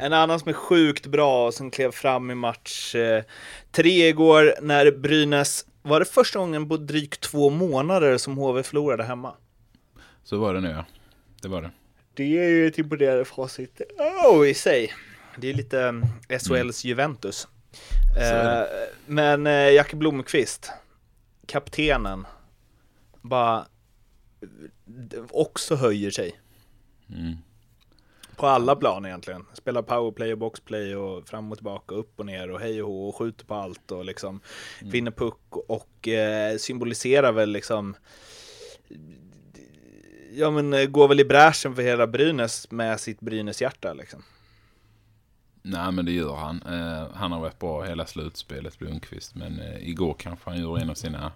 [0.00, 3.24] En annan som är sjukt bra och som klev fram i match eh,
[3.70, 9.04] tre igår när Brynäs, var det första gången på drygt två månader som HV förlorade
[9.04, 9.34] hemma?
[10.24, 10.84] Så var det nu ja,
[11.42, 11.70] det var det.
[12.18, 13.80] Det är ju ett imponerande facit
[14.26, 14.92] oh, i sig.
[15.36, 16.72] Det är lite um, SHLs mm.
[16.72, 17.48] Juventus.
[18.20, 18.62] Eh,
[19.06, 20.70] men eh, Jacke Blomqvist,
[21.46, 22.26] kaptenen,
[23.22, 23.66] bara
[25.30, 26.40] också höjer sig.
[27.08, 27.36] Mm.
[28.36, 29.46] På alla plan egentligen.
[29.54, 33.08] Spelar powerplay och boxplay och fram och tillbaka, upp och ner och hej och hå
[33.08, 34.40] och skjuter på allt och liksom
[34.80, 34.90] mm.
[34.90, 37.96] vinner puck och eh, symboliserar väl liksom
[40.38, 44.22] ja men eh, går väl i bräschen för hela Brynäs med sitt Brynäs-hjärta liksom.
[45.62, 46.62] Nej men det gör han.
[46.62, 49.34] Eh, han har varit bra hela slutspelet Blomqvist.
[49.34, 51.32] Men eh, igår kanske han gjorde en av sina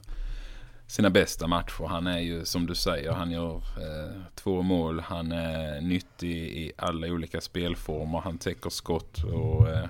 [0.86, 1.84] sina bästa matcher.
[1.84, 5.00] Han är ju som du säger, han gör eh, två mål.
[5.00, 8.20] Han är nyttig i alla olika spelformer.
[8.20, 9.88] Han täcker skott och eh,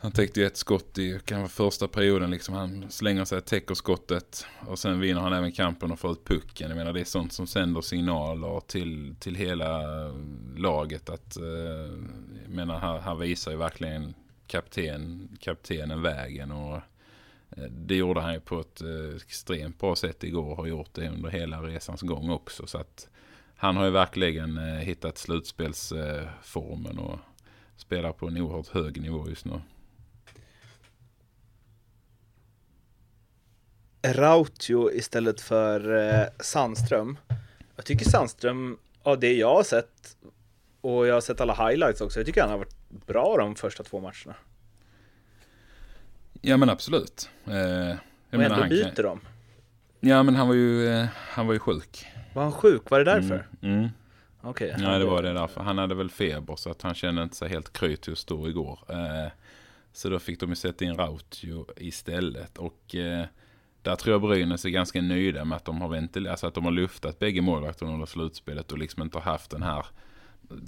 [0.00, 2.30] han täckte ju ett skott i kan vara första perioden.
[2.30, 2.54] Liksom.
[2.54, 6.68] Han slänger sig, täcker skottet och sen vinner han även kampen och får ut pucken.
[6.68, 9.80] Jag menar det är sånt som sänder signaler till, till hela
[10.56, 11.10] laget.
[11.10, 11.44] Att, eh,
[12.42, 14.14] jag menar han, han visar ju verkligen
[14.46, 16.52] kapten, kaptenen vägen.
[16.52, 16.80] och
[17.56, 20.94] Eh, det gjorde han ju på ett eh, extremt bra sätt igår och har gjort
[20.94, 22.66] det under hela resans gång också.
[22.66, 23.08] Så att
[23.56, 27.18] han har ju verkligen eh, hittat slutspelsformen och
[27.76, 29.60] spelar på en oerhört hög nivå just nu.
[34.02, 37.18] Rautio istället för Sandström.
[37.76, 40.16] Jag tycker Sandström, av det jag har sett,
[40.80, 43.82] och jag har sett alla highlights också, jag tycker han har varit bra de första
[43.82, 44.34] två matcherna.
[46.40, 47.30] Ja men absolut.
[47.46, 47.98] Eh, jag
[48.30, 49.04] och menar, ändå byter kan...
[49.04, 49.20] de.
[50.00, 52.06] Ja men han var ju, eh, han var ju sjuk.
[52.34, 52.90] Var han sjuk?
[52.90, 53.46] Var det därför?
[53.62, 53.78] Mm.
[53.78, 53.88] mm.
[54.42, 54.72] Okej.
[54.72, 55.60] Okay, ja det var det därför.
[55.60, 58.48] Han hade väl feber så att han kände inte sig helt kry till att stå
[58.48, 58.78] igår.
[58.88, 59.30] Eh,
[59.92, 62.58] så då fick de ju sätta in Rautio istället.
[62.58, 63.26] Och eh,
[63.82, 66.64] där tror jag Brynäs är ganska nöjda med att de har ventilerat, alltså att de
[66.64, 69.86] har luftat bägge målvakterna under slutspelet och liksom inte har haft den här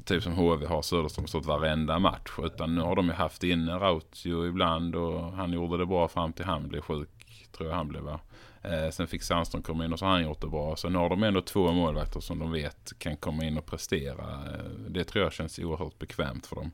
[0.05, 2.31] typ som HV har Söderström stått varenda match.
[2.39, 6.33] Utan nu har de ju haft in Rautio ibland och han gjorde det bra fram
[6.33, 7.09] till han blev sjuk.
[7.53, 8.21] Tror jag han blev va.
[8.63, 10.77] Eh, sen fick Sandström komma in och så har han gjort det bra.
[10.77, 14.25] Så nu har de ändå två målvakter som de vet kan komma in och prestera.
[14.25, 16.71] Eh, det tror jag känns oerhört bekvämt för dem.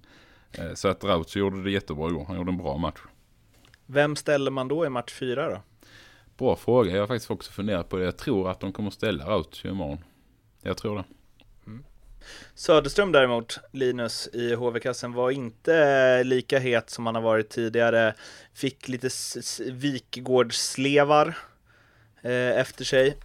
[0.52, 2.24] Eh, så att Rautio gjorde det jättebra igår.
[2.28, 3.00] Han gjorde en bra match.
[3.86, 5.62] Vem ställer man då i match fyra då?
[6.38, 6.92] Bra fråga.
[6.92, 8.04] Jag har faktiskt också funderat på det.
[8.04, 9.98] Jag tror att de kommer ställa Rautio imorgon.
[10.62, 11.04] Jag tror det.
[11.66, 11.84] Mm.
[12.54, 18.14] Söderström däremot, Linus i HV-kassen, var inte eh, lika het som han har varit tidigare.
[18.54, 19.08] Fick lite
[19.70, 21.38] Wikgårdsslevar
[22.22, 23.16] eh, efter sig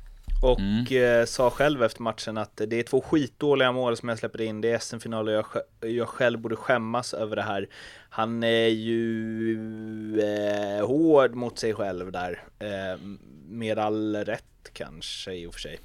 [0.43, 1.19] och mm.
[1.19, 4.62] eh, sa själv efter matchen att det är två skitdåliga mål som jag släpper in.
[4.62, 5.45] Det är SM-final och jag,
[5.79, 7.67] jag själv borde skämmas över det här.
[8.10, 12.99] Han är ju eh, hård mot sig själv där, eh,
[13.47, 15.79] med all rätt kanske i och för sig.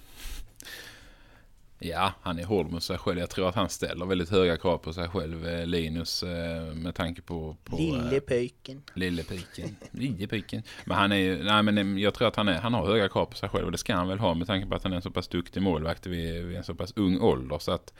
[1.79, 3.19] Ja, han är hård mot sig själv.
[3.19, 6.95] Jag tror att han ställer väldigt höga krav på sig själv, eh, Linus, eh, med
[6.95, 7.57] tanke på...
[7.65, 8.83] på lille pöjken.
[8.95, 9.77] Lille pöjken.
[9.91, 10.63] Lille pöjken.
[10.85, 13.27] Men han är ju, nej men jag tror att han, är, han har höga krav
[13.27, 14.97] på sig själv och det ska han väl ha med tanke på att han är
[14.97, 17.59] en så pass duktig målvakt vid, vid en så pass ung ålder.
[17.59, 17.95] Så att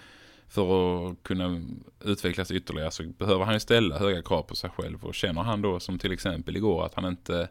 [0.49, 1.63] för att kunna
[2.05, 5.05] utvecklas ytterligare så behöver han ju ställa höga krav på sig själv.
[5.05, 7.49] Och känner han då som till exempel igår att han inte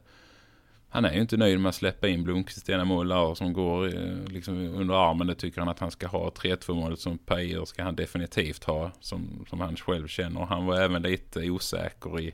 [0.89, 3.87] han är ju inte nöjd med att släppa in Blomqvist ena mål där som går
[3.87, 5.27] eh, liksom under armen.
[5.27, 6.29] Det tycker han att han ska ha.
[6.29, 10.45] 3-2 målet som Pajer ska han definitivt ha som, som han själv känner.
[10.45, 12.33] Han var även lite osäker i,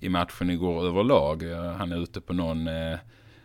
[0.00, 1.42] i matchen igår överlag.
[1.42, 2.98] Eh, han är ute på någon eh,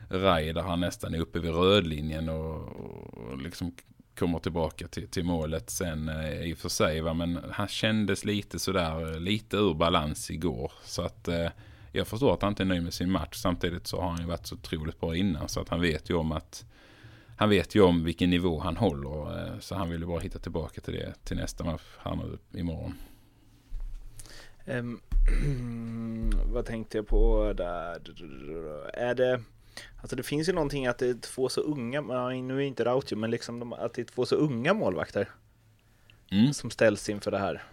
[0.10, 3.72] raj där han nästan är uppe vid rödlinjen och, och liksom
[4.20, 7.02] kommer tillbaka till, till målet sen eh, i och för sig.
[7.02, 7.14] Va?
[7.14, 10.72] Men han kändes lite sådär, eh, lite ur balans igår.
[10.84, 11.48] Så att eh,
[11.92, 13.36] jag förstår att han inte är nöjd med sin match.
[13.36, 15.50] Samtidigt så har han ju varit så otroligt bra innan.
[15.50, 16.66] Så att han vet ju om att
[17.38, 19.40] han vet ju om vilken nivå han håller.
[19.40, 22.60] Eh, så han vill ju bara hitta tillbaka till det till nästa match här nu
[22.60, 22.94] imorgon.
[24.66, 25.02] Um,
[26.54, 28.02] vad tänkte jag på där?
[28.94, 29.42] Är det
[30.02, 33.16] Alltså det finns ju någonting att det är två så unga, nu är inte Rautio,
[33.16, 35.30] men liksom de, att det är två så unga målvakter.
[36.32, 36.54] Mm.
[36.54, 37.64] som ställs inför det här.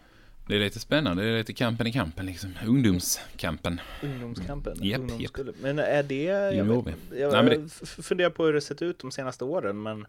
[0.49, 2.51] Det är lite spännande, det är lite kampen i kampen liksom.
[2.67, 3.81] Ungdomskampen.
[4.03, 4.77] Ungdomskampen.
[4.85, 5.55] Japp, ungdomskullen.
[5.63, 6.23] Men är det...
[6.25, 10.07] Jag, vet, jag, Nej, det- funderar på hur det sett ut de senaste åren, men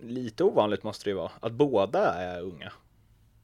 [0.00, 1.30] lite ovanligt måste det ju vara.
[1.40, 2.72] Att båda är unga.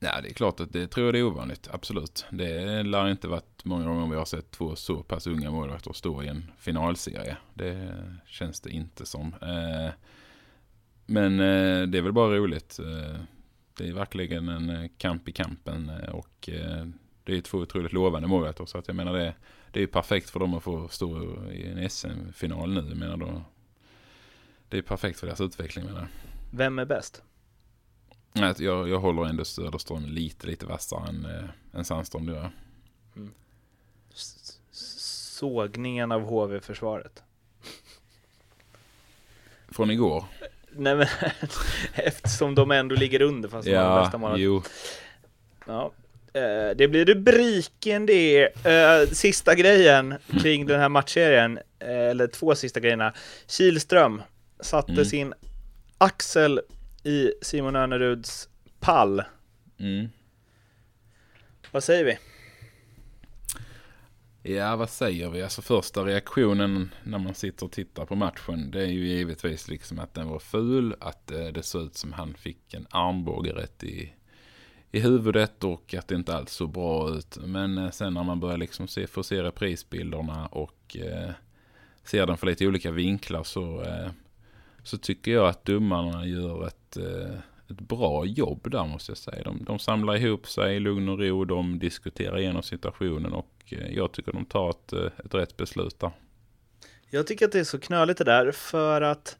[0.00, 2.24] Ja, det är klart att det tror jag det är ovanligt, absolut.
[2.30, 6.22] Det lär inte varit många gånger vi har sett två så pass unga målvakter stå
[6.22, 7.36] i en finalserie.
[7.54, 7.94] Det
[8.26, 9.34] känns det inte som.
[9.42, 9.90] Eh,
[11.06, 12.78] Men eh, det är väl bara roligt.
[13.82, 16.86] Det är verkligen en eh, kamp i kampen eh, och eh,
[17.24, 18.66] det är två otroligt lovande målvakter.
[18.66, 19.34] Så att jag menar det,
[19.72, 22.88] det är ju perfekt för dem att få stå i en SM-final nu.
[22.88, 23.42] Jag menar då,
[24.68, 26.08] det är perfekt för deras utveckling menar.
[26.50, 27.22] Vem är bäst?
[28.32, 31.44] Jag, jag håller ändå Söderström lite, lite vassare än, äh,
[31.78, 32.26] än Sandström.
[32.26, 32.50] Det
[34.12, 37.22] s- Sågningen av HV-försvaret.
[39.68, 40.24] Från igår.
[40.76, 41.06] Nej men,
[41.94, 44.40] eftersom de ändå ligger under fast de har bästa Ja, målet.
[44.40, 44.62] jo.
[45.66, 45.92] Ja.
[46.34, 48.42] Eh, Det blir rubriken det.
[48.66, 53.12] Eh, Sista grejen kring den här matchserien, eh, eller två sista grejerna.
[53.46, 54.22] Kihlström
[54.60, 55.04] satte Mm.
[55.04, 55.34] sin
[55.98, 56.60] axel
[57.04, 58.48] i Simon Öneruds
[58.80, 59.22] pall.
[59.80, 60.08] Mm.
[61.70, 62.18] Vad säger vi?
[64.44, 65.42] Ja, vad säger vi?
[65.42, 69.98] Alltså första reaktionen när man sitter och tittar på matchen, det är ju givetvis liksom
[69.98, 73.84] att den var ful, att eh, det såg ut som han fick en armbåge rätt
[73.84, 74.12] i,
[74.90, 77.38] i huvudet och att det inte alls såg bra ut.
[77.44, 81.30] Men eh, sen när man börjar liksom se, få se reprisbilderna och eh,
[82.04, 84.10] ser den för lite olika vinklar så, eh,
[84.82, 87.38] så tycker jag att domarna gör ett, eh,
[87.72, 89.42] ett bra jobb där måste jag säga.
[89.42, 93.94] De, de samlar ihop sig i lugn och ro, de diskuterar igenom situationen och eh,
[93.94, 96.10] jag tycker de tar ett, eh, ett rätt beslut där.
[97.10, 99.36] Jag tycker att det är så knöligt det där för att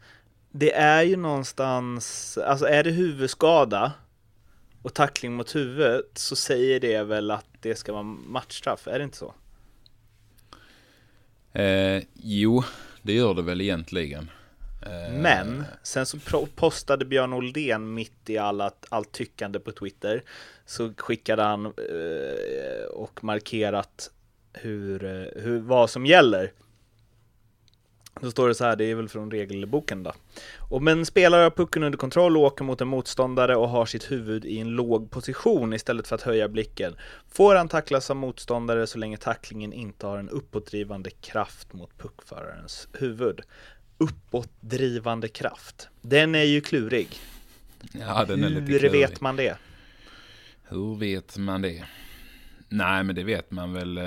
[0.50, 3.92] det är ju någonstans, alltså är det huvudskada
[4.82, 9.04] och tackling mot huvudet så säger det väl att det ska vara matchstraff, är det
[9.04, 9.34] inte så?
[11.52, 12.62] Eh, jo,
[13.02, 14.30] det gör det väl egentligen.
[14.86, 16.18] Eh, men sen så
[16.54, 20.22] postade Björn Oldén mitt i alla, allt tyckande på Twitter
[20.66, 24.10] så skickade han eh, och markerat
[24.52, 26.52] hur, eh, hur, vad som gäller.
[28.20, 30.12] Då står det så här, det är väl från regelboken då.
[30.70, 34.10] Om en spelare har pucken under kontroll och åker mot en motståndare och har sitt
[34.10, 36.96] huvud i en låg position istället för att höja blicken
[37.28, 42.88] får han tacklas av motståndare så länge tacklingen inte har en uppåtdrivande kraft mot puckförarens
[42.92, 43.40] huvud
[44.02, 45.88] uppåtdrivande kraft.
[46.00, 47.08] Den är ju klurig.
[47.92, 48.92] Ja, den är lite Hur klurig.
[49.00, 49.56] vet man det?
[50.68, 51.84] Hur vet man det?
[52.68, 53.98] Nej, men det vet man väl.
[53.98, 54.04] Eh,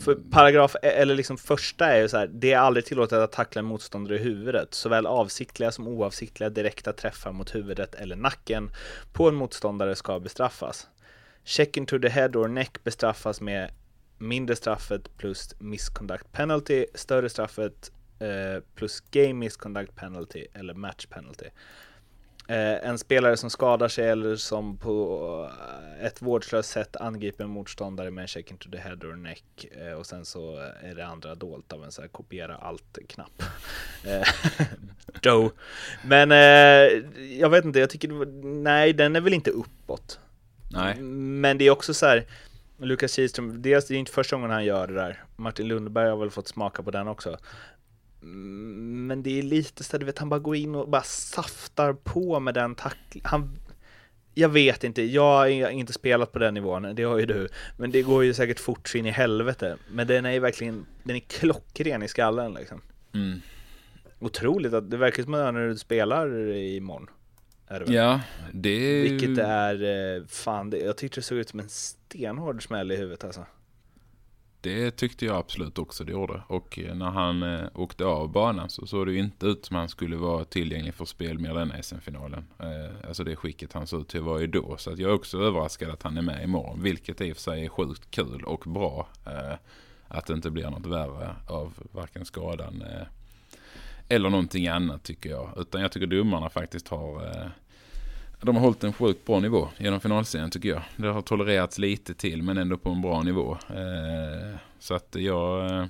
[0.00, 3.58] För paragraf, eller liksom första är ju så här, det är aldrig tillåtet att tackla
[3.58, 4.74] en motståndare i huvudet.
[4.74, 8.70] Såväl avsiktliga som oavsiktliga direkta träffar mot huvudet eller nacken
[9.12, 10.86] på en motståndare ska bestraffas.
[11.44, 13.70] Checking to the head or neck bestraffas med
[14.18, 17.90] mindre straffet plus misconduct penalty, större straffet
[18.20, 21.46] eh, plus game misconduct penalty eller match penalty.
[22.48, 25.48] Eh, en spelare som skadar sig eller som på
[26.00, 29.44] eh, ett vårdslöst sätt angriper en motståndare med en check into the head or neck
[29.80, 33.42] eh, och sen så är det andra dolt av en så här kopiera allt-knapp.
[36.04, 36.30] Men
[37.38, 40.18] jag vet inte, jag tycker, var- nej den är väl inte uppåt.
[40.72, 42.24] nej, Men det är också så här,
[42.78, 45.24] Lukas Kihlström, dels det är inte första gången han gör det där.
[45.36, 47.38] Martin Lundberg har väl fått smaka på den också.
[48.22, 51.92] Mm, Men det är lite så du vet, han bara går in och bara saftar
[51.92, 53.28] på med den tacklingen.
[53.30, 53.58] Han,
[54.34, 57.48] jag vet inte, jag har inte spelat på den nivån, det har ju du.
[57.76, 59.76] Men det går ju säkert fort så in i helvete.
[59.90, 62.80] Men den är ju verkligen, den är klockren i skallen liksom.
[63.14, 63.40] mm.
[64.22, 67.06] Otroligt att det verkar som när du spelar imorgon.
[67.66, 67.94] Är det väl?
[67.94, 68.20] ja,
[68.52, 72.92] det Vilket är, eh, fan, det, jag tyckte det såg ut som en stenhård smäll
[72.92, 73.46] i huvudet alltså.
[74.60, 76.42] Det tyckte jag absolut också det gjorde.
[76.46, 79.76] Och eh, när han eh, åkte av banan så såg det ju inte ut som
[79.76, 82.44] han skulle vara tillgänglig för spel med den SM-finalen.
[82.58, 84.76] Eh, alltså det skicket han såg ut till var ju då.
[84.76, 86.82] Så att jag är också överraskad att han är med imorgon.
[86.82, 89.08] Vilket i och för sig är sjukt kul och bra.
[89.26, 89.54] Eh,
[90.08, 93.06] att det inte blir något värre av varken skadan eh,
[94.08, 95.54] eller någonting annat tycker jag.
[95.56, 97.46] Utan jag tycker domarna faktiskt har eh,
[98.42, 100.82] de har hållit en sjukt bra nivå genom finalserien tycker jag.
[100.96, 103.58] Det har tolererats lite till men ändå på en bra nivå.
[103.68, 105.86] Eh, så att jag eh,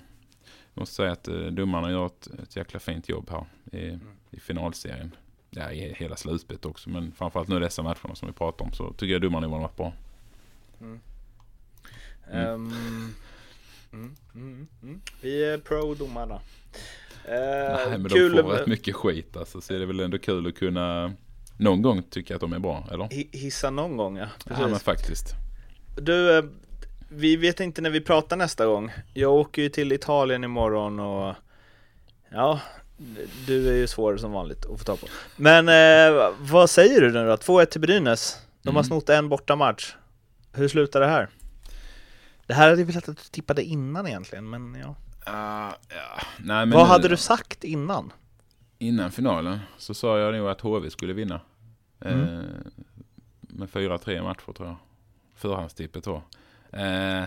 [0.75, 3.45] måste säga att eh, domarna gör ett, ett jäkla fint jobb här
[3.81, 3.99] i,
[4.31, 5.17] i finalserien.
[5.51, 8.93] Ja, i hela slutspelet också men framförallt nu dessa matcherna som vi pratar om så
[8.93, 9.93] tycker jag domarnivån har varit bra.
[10.81, 11.01] Mm,
[14.35, 15.01] mm, mm.
[15.21, 16.35] Vi är pro domarna.
[17.25, 20.47] Eh, Nej men de får rätt mycket skit alltså så är det väl ändå kul
[20.47, 21.13] att kunna
[21.61, 23.05] någon gång tycker jag att de är bra, eller?
[23.05, 24.61] Hi- Hissa någon gång ja, precis.
[24.63, 25.35] Ja, men faktiskt.
[25.97, 26.45] Du, eh,
[27.09, 28.93] vi vet inte när vi pratar nästa gång.
[29.15, 31.35] Jag åker ju till Italien imorgon och
[32.31, 32.61] ja,
[33.47, 35.07] du är ju svår som vanligt att få ta på.
[35.37, 37.35] Men eh, vad säger du nu då?
[37.37, 38.37] 2-1 till Brynäs.
[38.63, 38.85] De har Mm.
[38.85, 39.95] snott en bortamatch.
[40.53, 41.29] Hur slutar det här?
[42.47, 44.95] Det här hade jag velat att du tippade innan egentligen, men ja.
[45.33, 46.23] Ah, ja.
[46.39, 48.13] Nej, men Vad hade du sagt innan?
[48.79, 51.41] Innan finalen så sa jag nog att HV skulle vinna.
[52.01, 52.21] Mm.
[52.21, 52.45] Eh,
[53.41, 54.77] med 4-3 matcher tror jag.
[55.35, 56.23] Förhandstippet var.
[56.73, 57.25] Eh,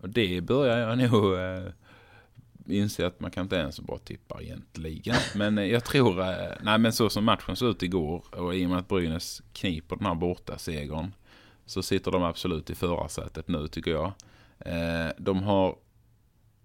[0.00, 1.72] och det börjar jag nog eh,
[2.66, 5.16] inse att man kan inte ens bra tippa egentligen.
[5.36, 6.14] Men jag tror,
[6.64, 9.96] nej men så som matchen såg ut igår och i och med att Brynäs kniper
[9.96, 11.12] den här borta segern
[11.66, 14.12] så sitter de absolut i förarsätet nu tycker jag.
[15.16, 15.76] De har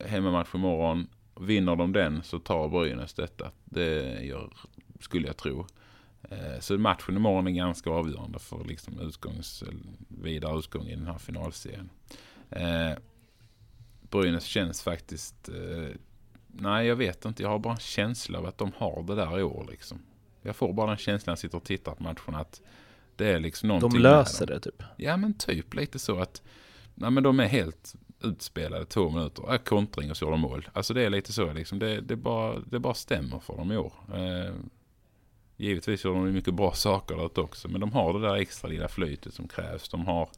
[0.05, 1.07] hemmamatch imorgon.
[1.39, 3.51] Vinner de den så tar Brynäs detta.
[3.65, 4.53] Det gör,
[4.99, 5.65] skulle jag tro.
[6.29, 9.63] Eh, Så matchen imorgon är ganska avgörande för liksom utgångs,
[10.07, 11.89] vidare utgång i den här finalserien.
[12.49, 12.91] Eh,
[14.09, 15.49] Brynäs känns faktiskt...
[15.49, 15.95] Eh,
[16.47, 17.43] nej, jag vet inte.
[17.43, 19.67] Jag har bara en känsla av att de har det där i år.
[19.69, 19.99] Liksom.
[20.41, 22.61] Jag får bara den känslan när jag sitter och tittar på matchen att
[23.15, 24.83] det är liksom någonting De löser det typ.
[24.97, 26.41] Ja men typ lite så att
[26.95, 29.53] nej, men de är helt utspelade två minuter.
[29.53, 30.69] Äh, kontring och så gör de mål.
[30.73, 31.79] Alltså det är lite så liksom.
[31.79, 33.93] Det, det, bara, det bara stämmer för dem i år.
[34.13, 34.53] Eh,
[35.57, 37.67] givetvis gör de mycket bra saker där också.
[37.67, 39.89] Men de har det där extra lilla flytet som krävs.
[39.89, 40.29] De har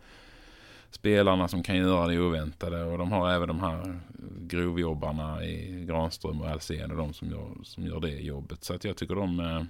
[0.92, 2.84] spelarna som kan göra det oväntade.
[2.84, 4.00] Och de har även de här
[4.40, 8.64] grovjobbarna i Granström och Alsen och de som gör, som gör det jobbet.
[8.64, 9.64] Så att jag tycker de eh,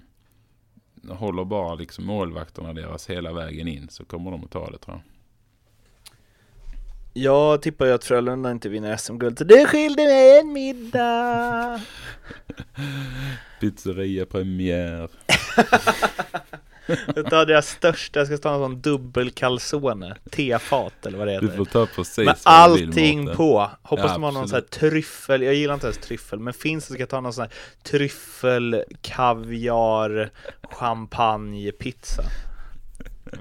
[1.14, 4.96] håller bara liksom målvakterna deras hela vägen in så kommer de att ta det tror
[4.96, 5.02] jag.
[7.12, 11.80] Jag tippar ju att Frölunda inte vinner SM-guld, så det skilde mig en middag!
[13.60, 15.10] Pizzeria premiär.
[17.30, 21.58] Tar deras största, jag ska ta en sån dubbelcalzone, tefat eller vad det Du får
[21.58, 21.64] heter.
[21.72, 23.70] ta precis Med allting på!
[23.82, 26.86] Hoppas Ja, de har någon sån här tryffel, jag gillar inte ens tryffel, men finns
[26.86, 27.52] det ska jag ta någon sån här
[27.82, 30.30] tryffel, kaviar,
[30.62, 32.22] champagne, pizza.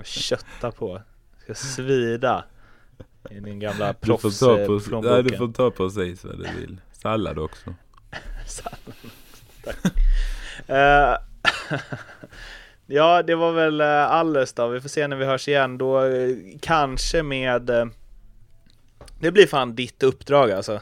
[0.04, 1.02] Kötta på,
[1.44, 2.44] ska svida
[3.32, 5.14] i din gamla Du får, ta på, proffsplånboken.
[5.14, 6.82] nej, du får ta precis vad du vill.
[7.02, 7.70] Sallad också.
[10.68, 11.18] Eh,
[12.88, 14.68] ja, det var väl eh, alles då.
[14.68, 15.78] Vi får se när vi hörs igen.
[15.78, 17.70] Då eh, kanske med...
[17.70, 17.86] eh,
[19.20, 20.82] Det blir fan ditt uppdrag alltså.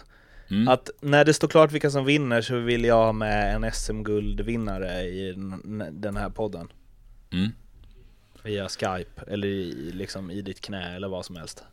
[0.49, 0.67] Mm.
[0.67, 5.01] Att när det står klart vilka som vinner så vill jag ha med en SM-guldvinnare
[5.01, 6.67] i den- den här podden.
[7.31, 7.49] Mm.
[8.43, 11.63] Via Skype eller i, liksom i ditt knä eller vad som helst.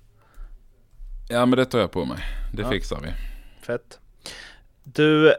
[1.28, 2.18] Ja men det tar jag på mig.
[2.52, 2.70] Det Ja.
[2.70, 3.08] fixar vi.
[3.66, 3.98] Fett.
[4.84, 5.34] Du,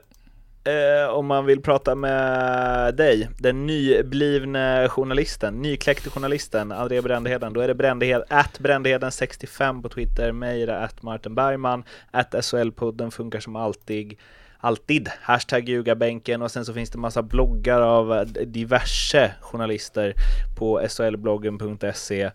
[0.65, 7.61] eh, om man vill prata med dig, den nyblivne journalisten, nykläckte journalisten André Brändheden, då
[7.61, 14.15] är det at Brändheden65 på Twitter, mig at Martin Bergman, at SHL-podden funkar som alltid,
[14.57, 20.13] alltid, hashtag ljugarbänken och sen så finns det massa bloggar av diverse journalister
[20.55, 22.31] på solbloggen.se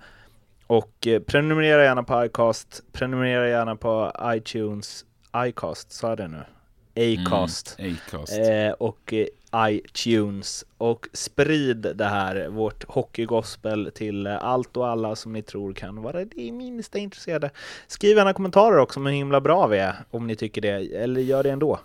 [0.66, 5.04] och eh, prenumerera gärna på iCast, prenumerera gärna på iTunes,
[5.36, 6.44] iCast, sa jag det nu?
[6.94, 7.76] Acast.
[7.78, 7.96] Mm.
[8.06, 8.38] Acast.
[8.38, 9.26] Eh, och eh,
[9.56, 10.64] iTunes.
[10.78, 16.02] Och sprid det här, vårt hockeygospel, till eh, allt och alla som ni tror kan
[16.02, 17.50] vara det minsta intresserade.
[17.86, 21.20] Skriv gärna kommentarer också om hur himla bra vi är, om ni tycker det, eller
[21.20, 21.80] gör det ändå.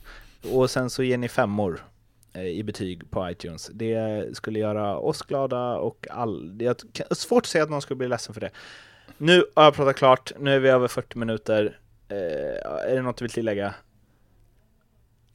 [0.52, 1.86] Och sen så ger ni femmor
[2.34, 3.70] eh, i betyg på iTunes.
[3.74, 6.58] Det skulle göra oss glada och all...
[6.58, 8.52] Det är svårt att säga att någon skulle bli ledsen för det.
[9.18, 11.80] Nu har jag pratat klart, nu är vi över 40 minuter.
[12.10, 13.74] Eh, är det något du vill tillägga?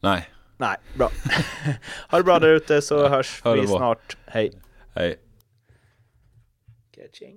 [0.01, 0.31] Nej,
[0.61, 1.11] Nej, bra.
[2.09, 4.17] ha det bra där ute så hörs vi snart.
[4.27, 4.53] Hej.
[4.95, 5.19] hej.
[6.91, 7.37] Catching.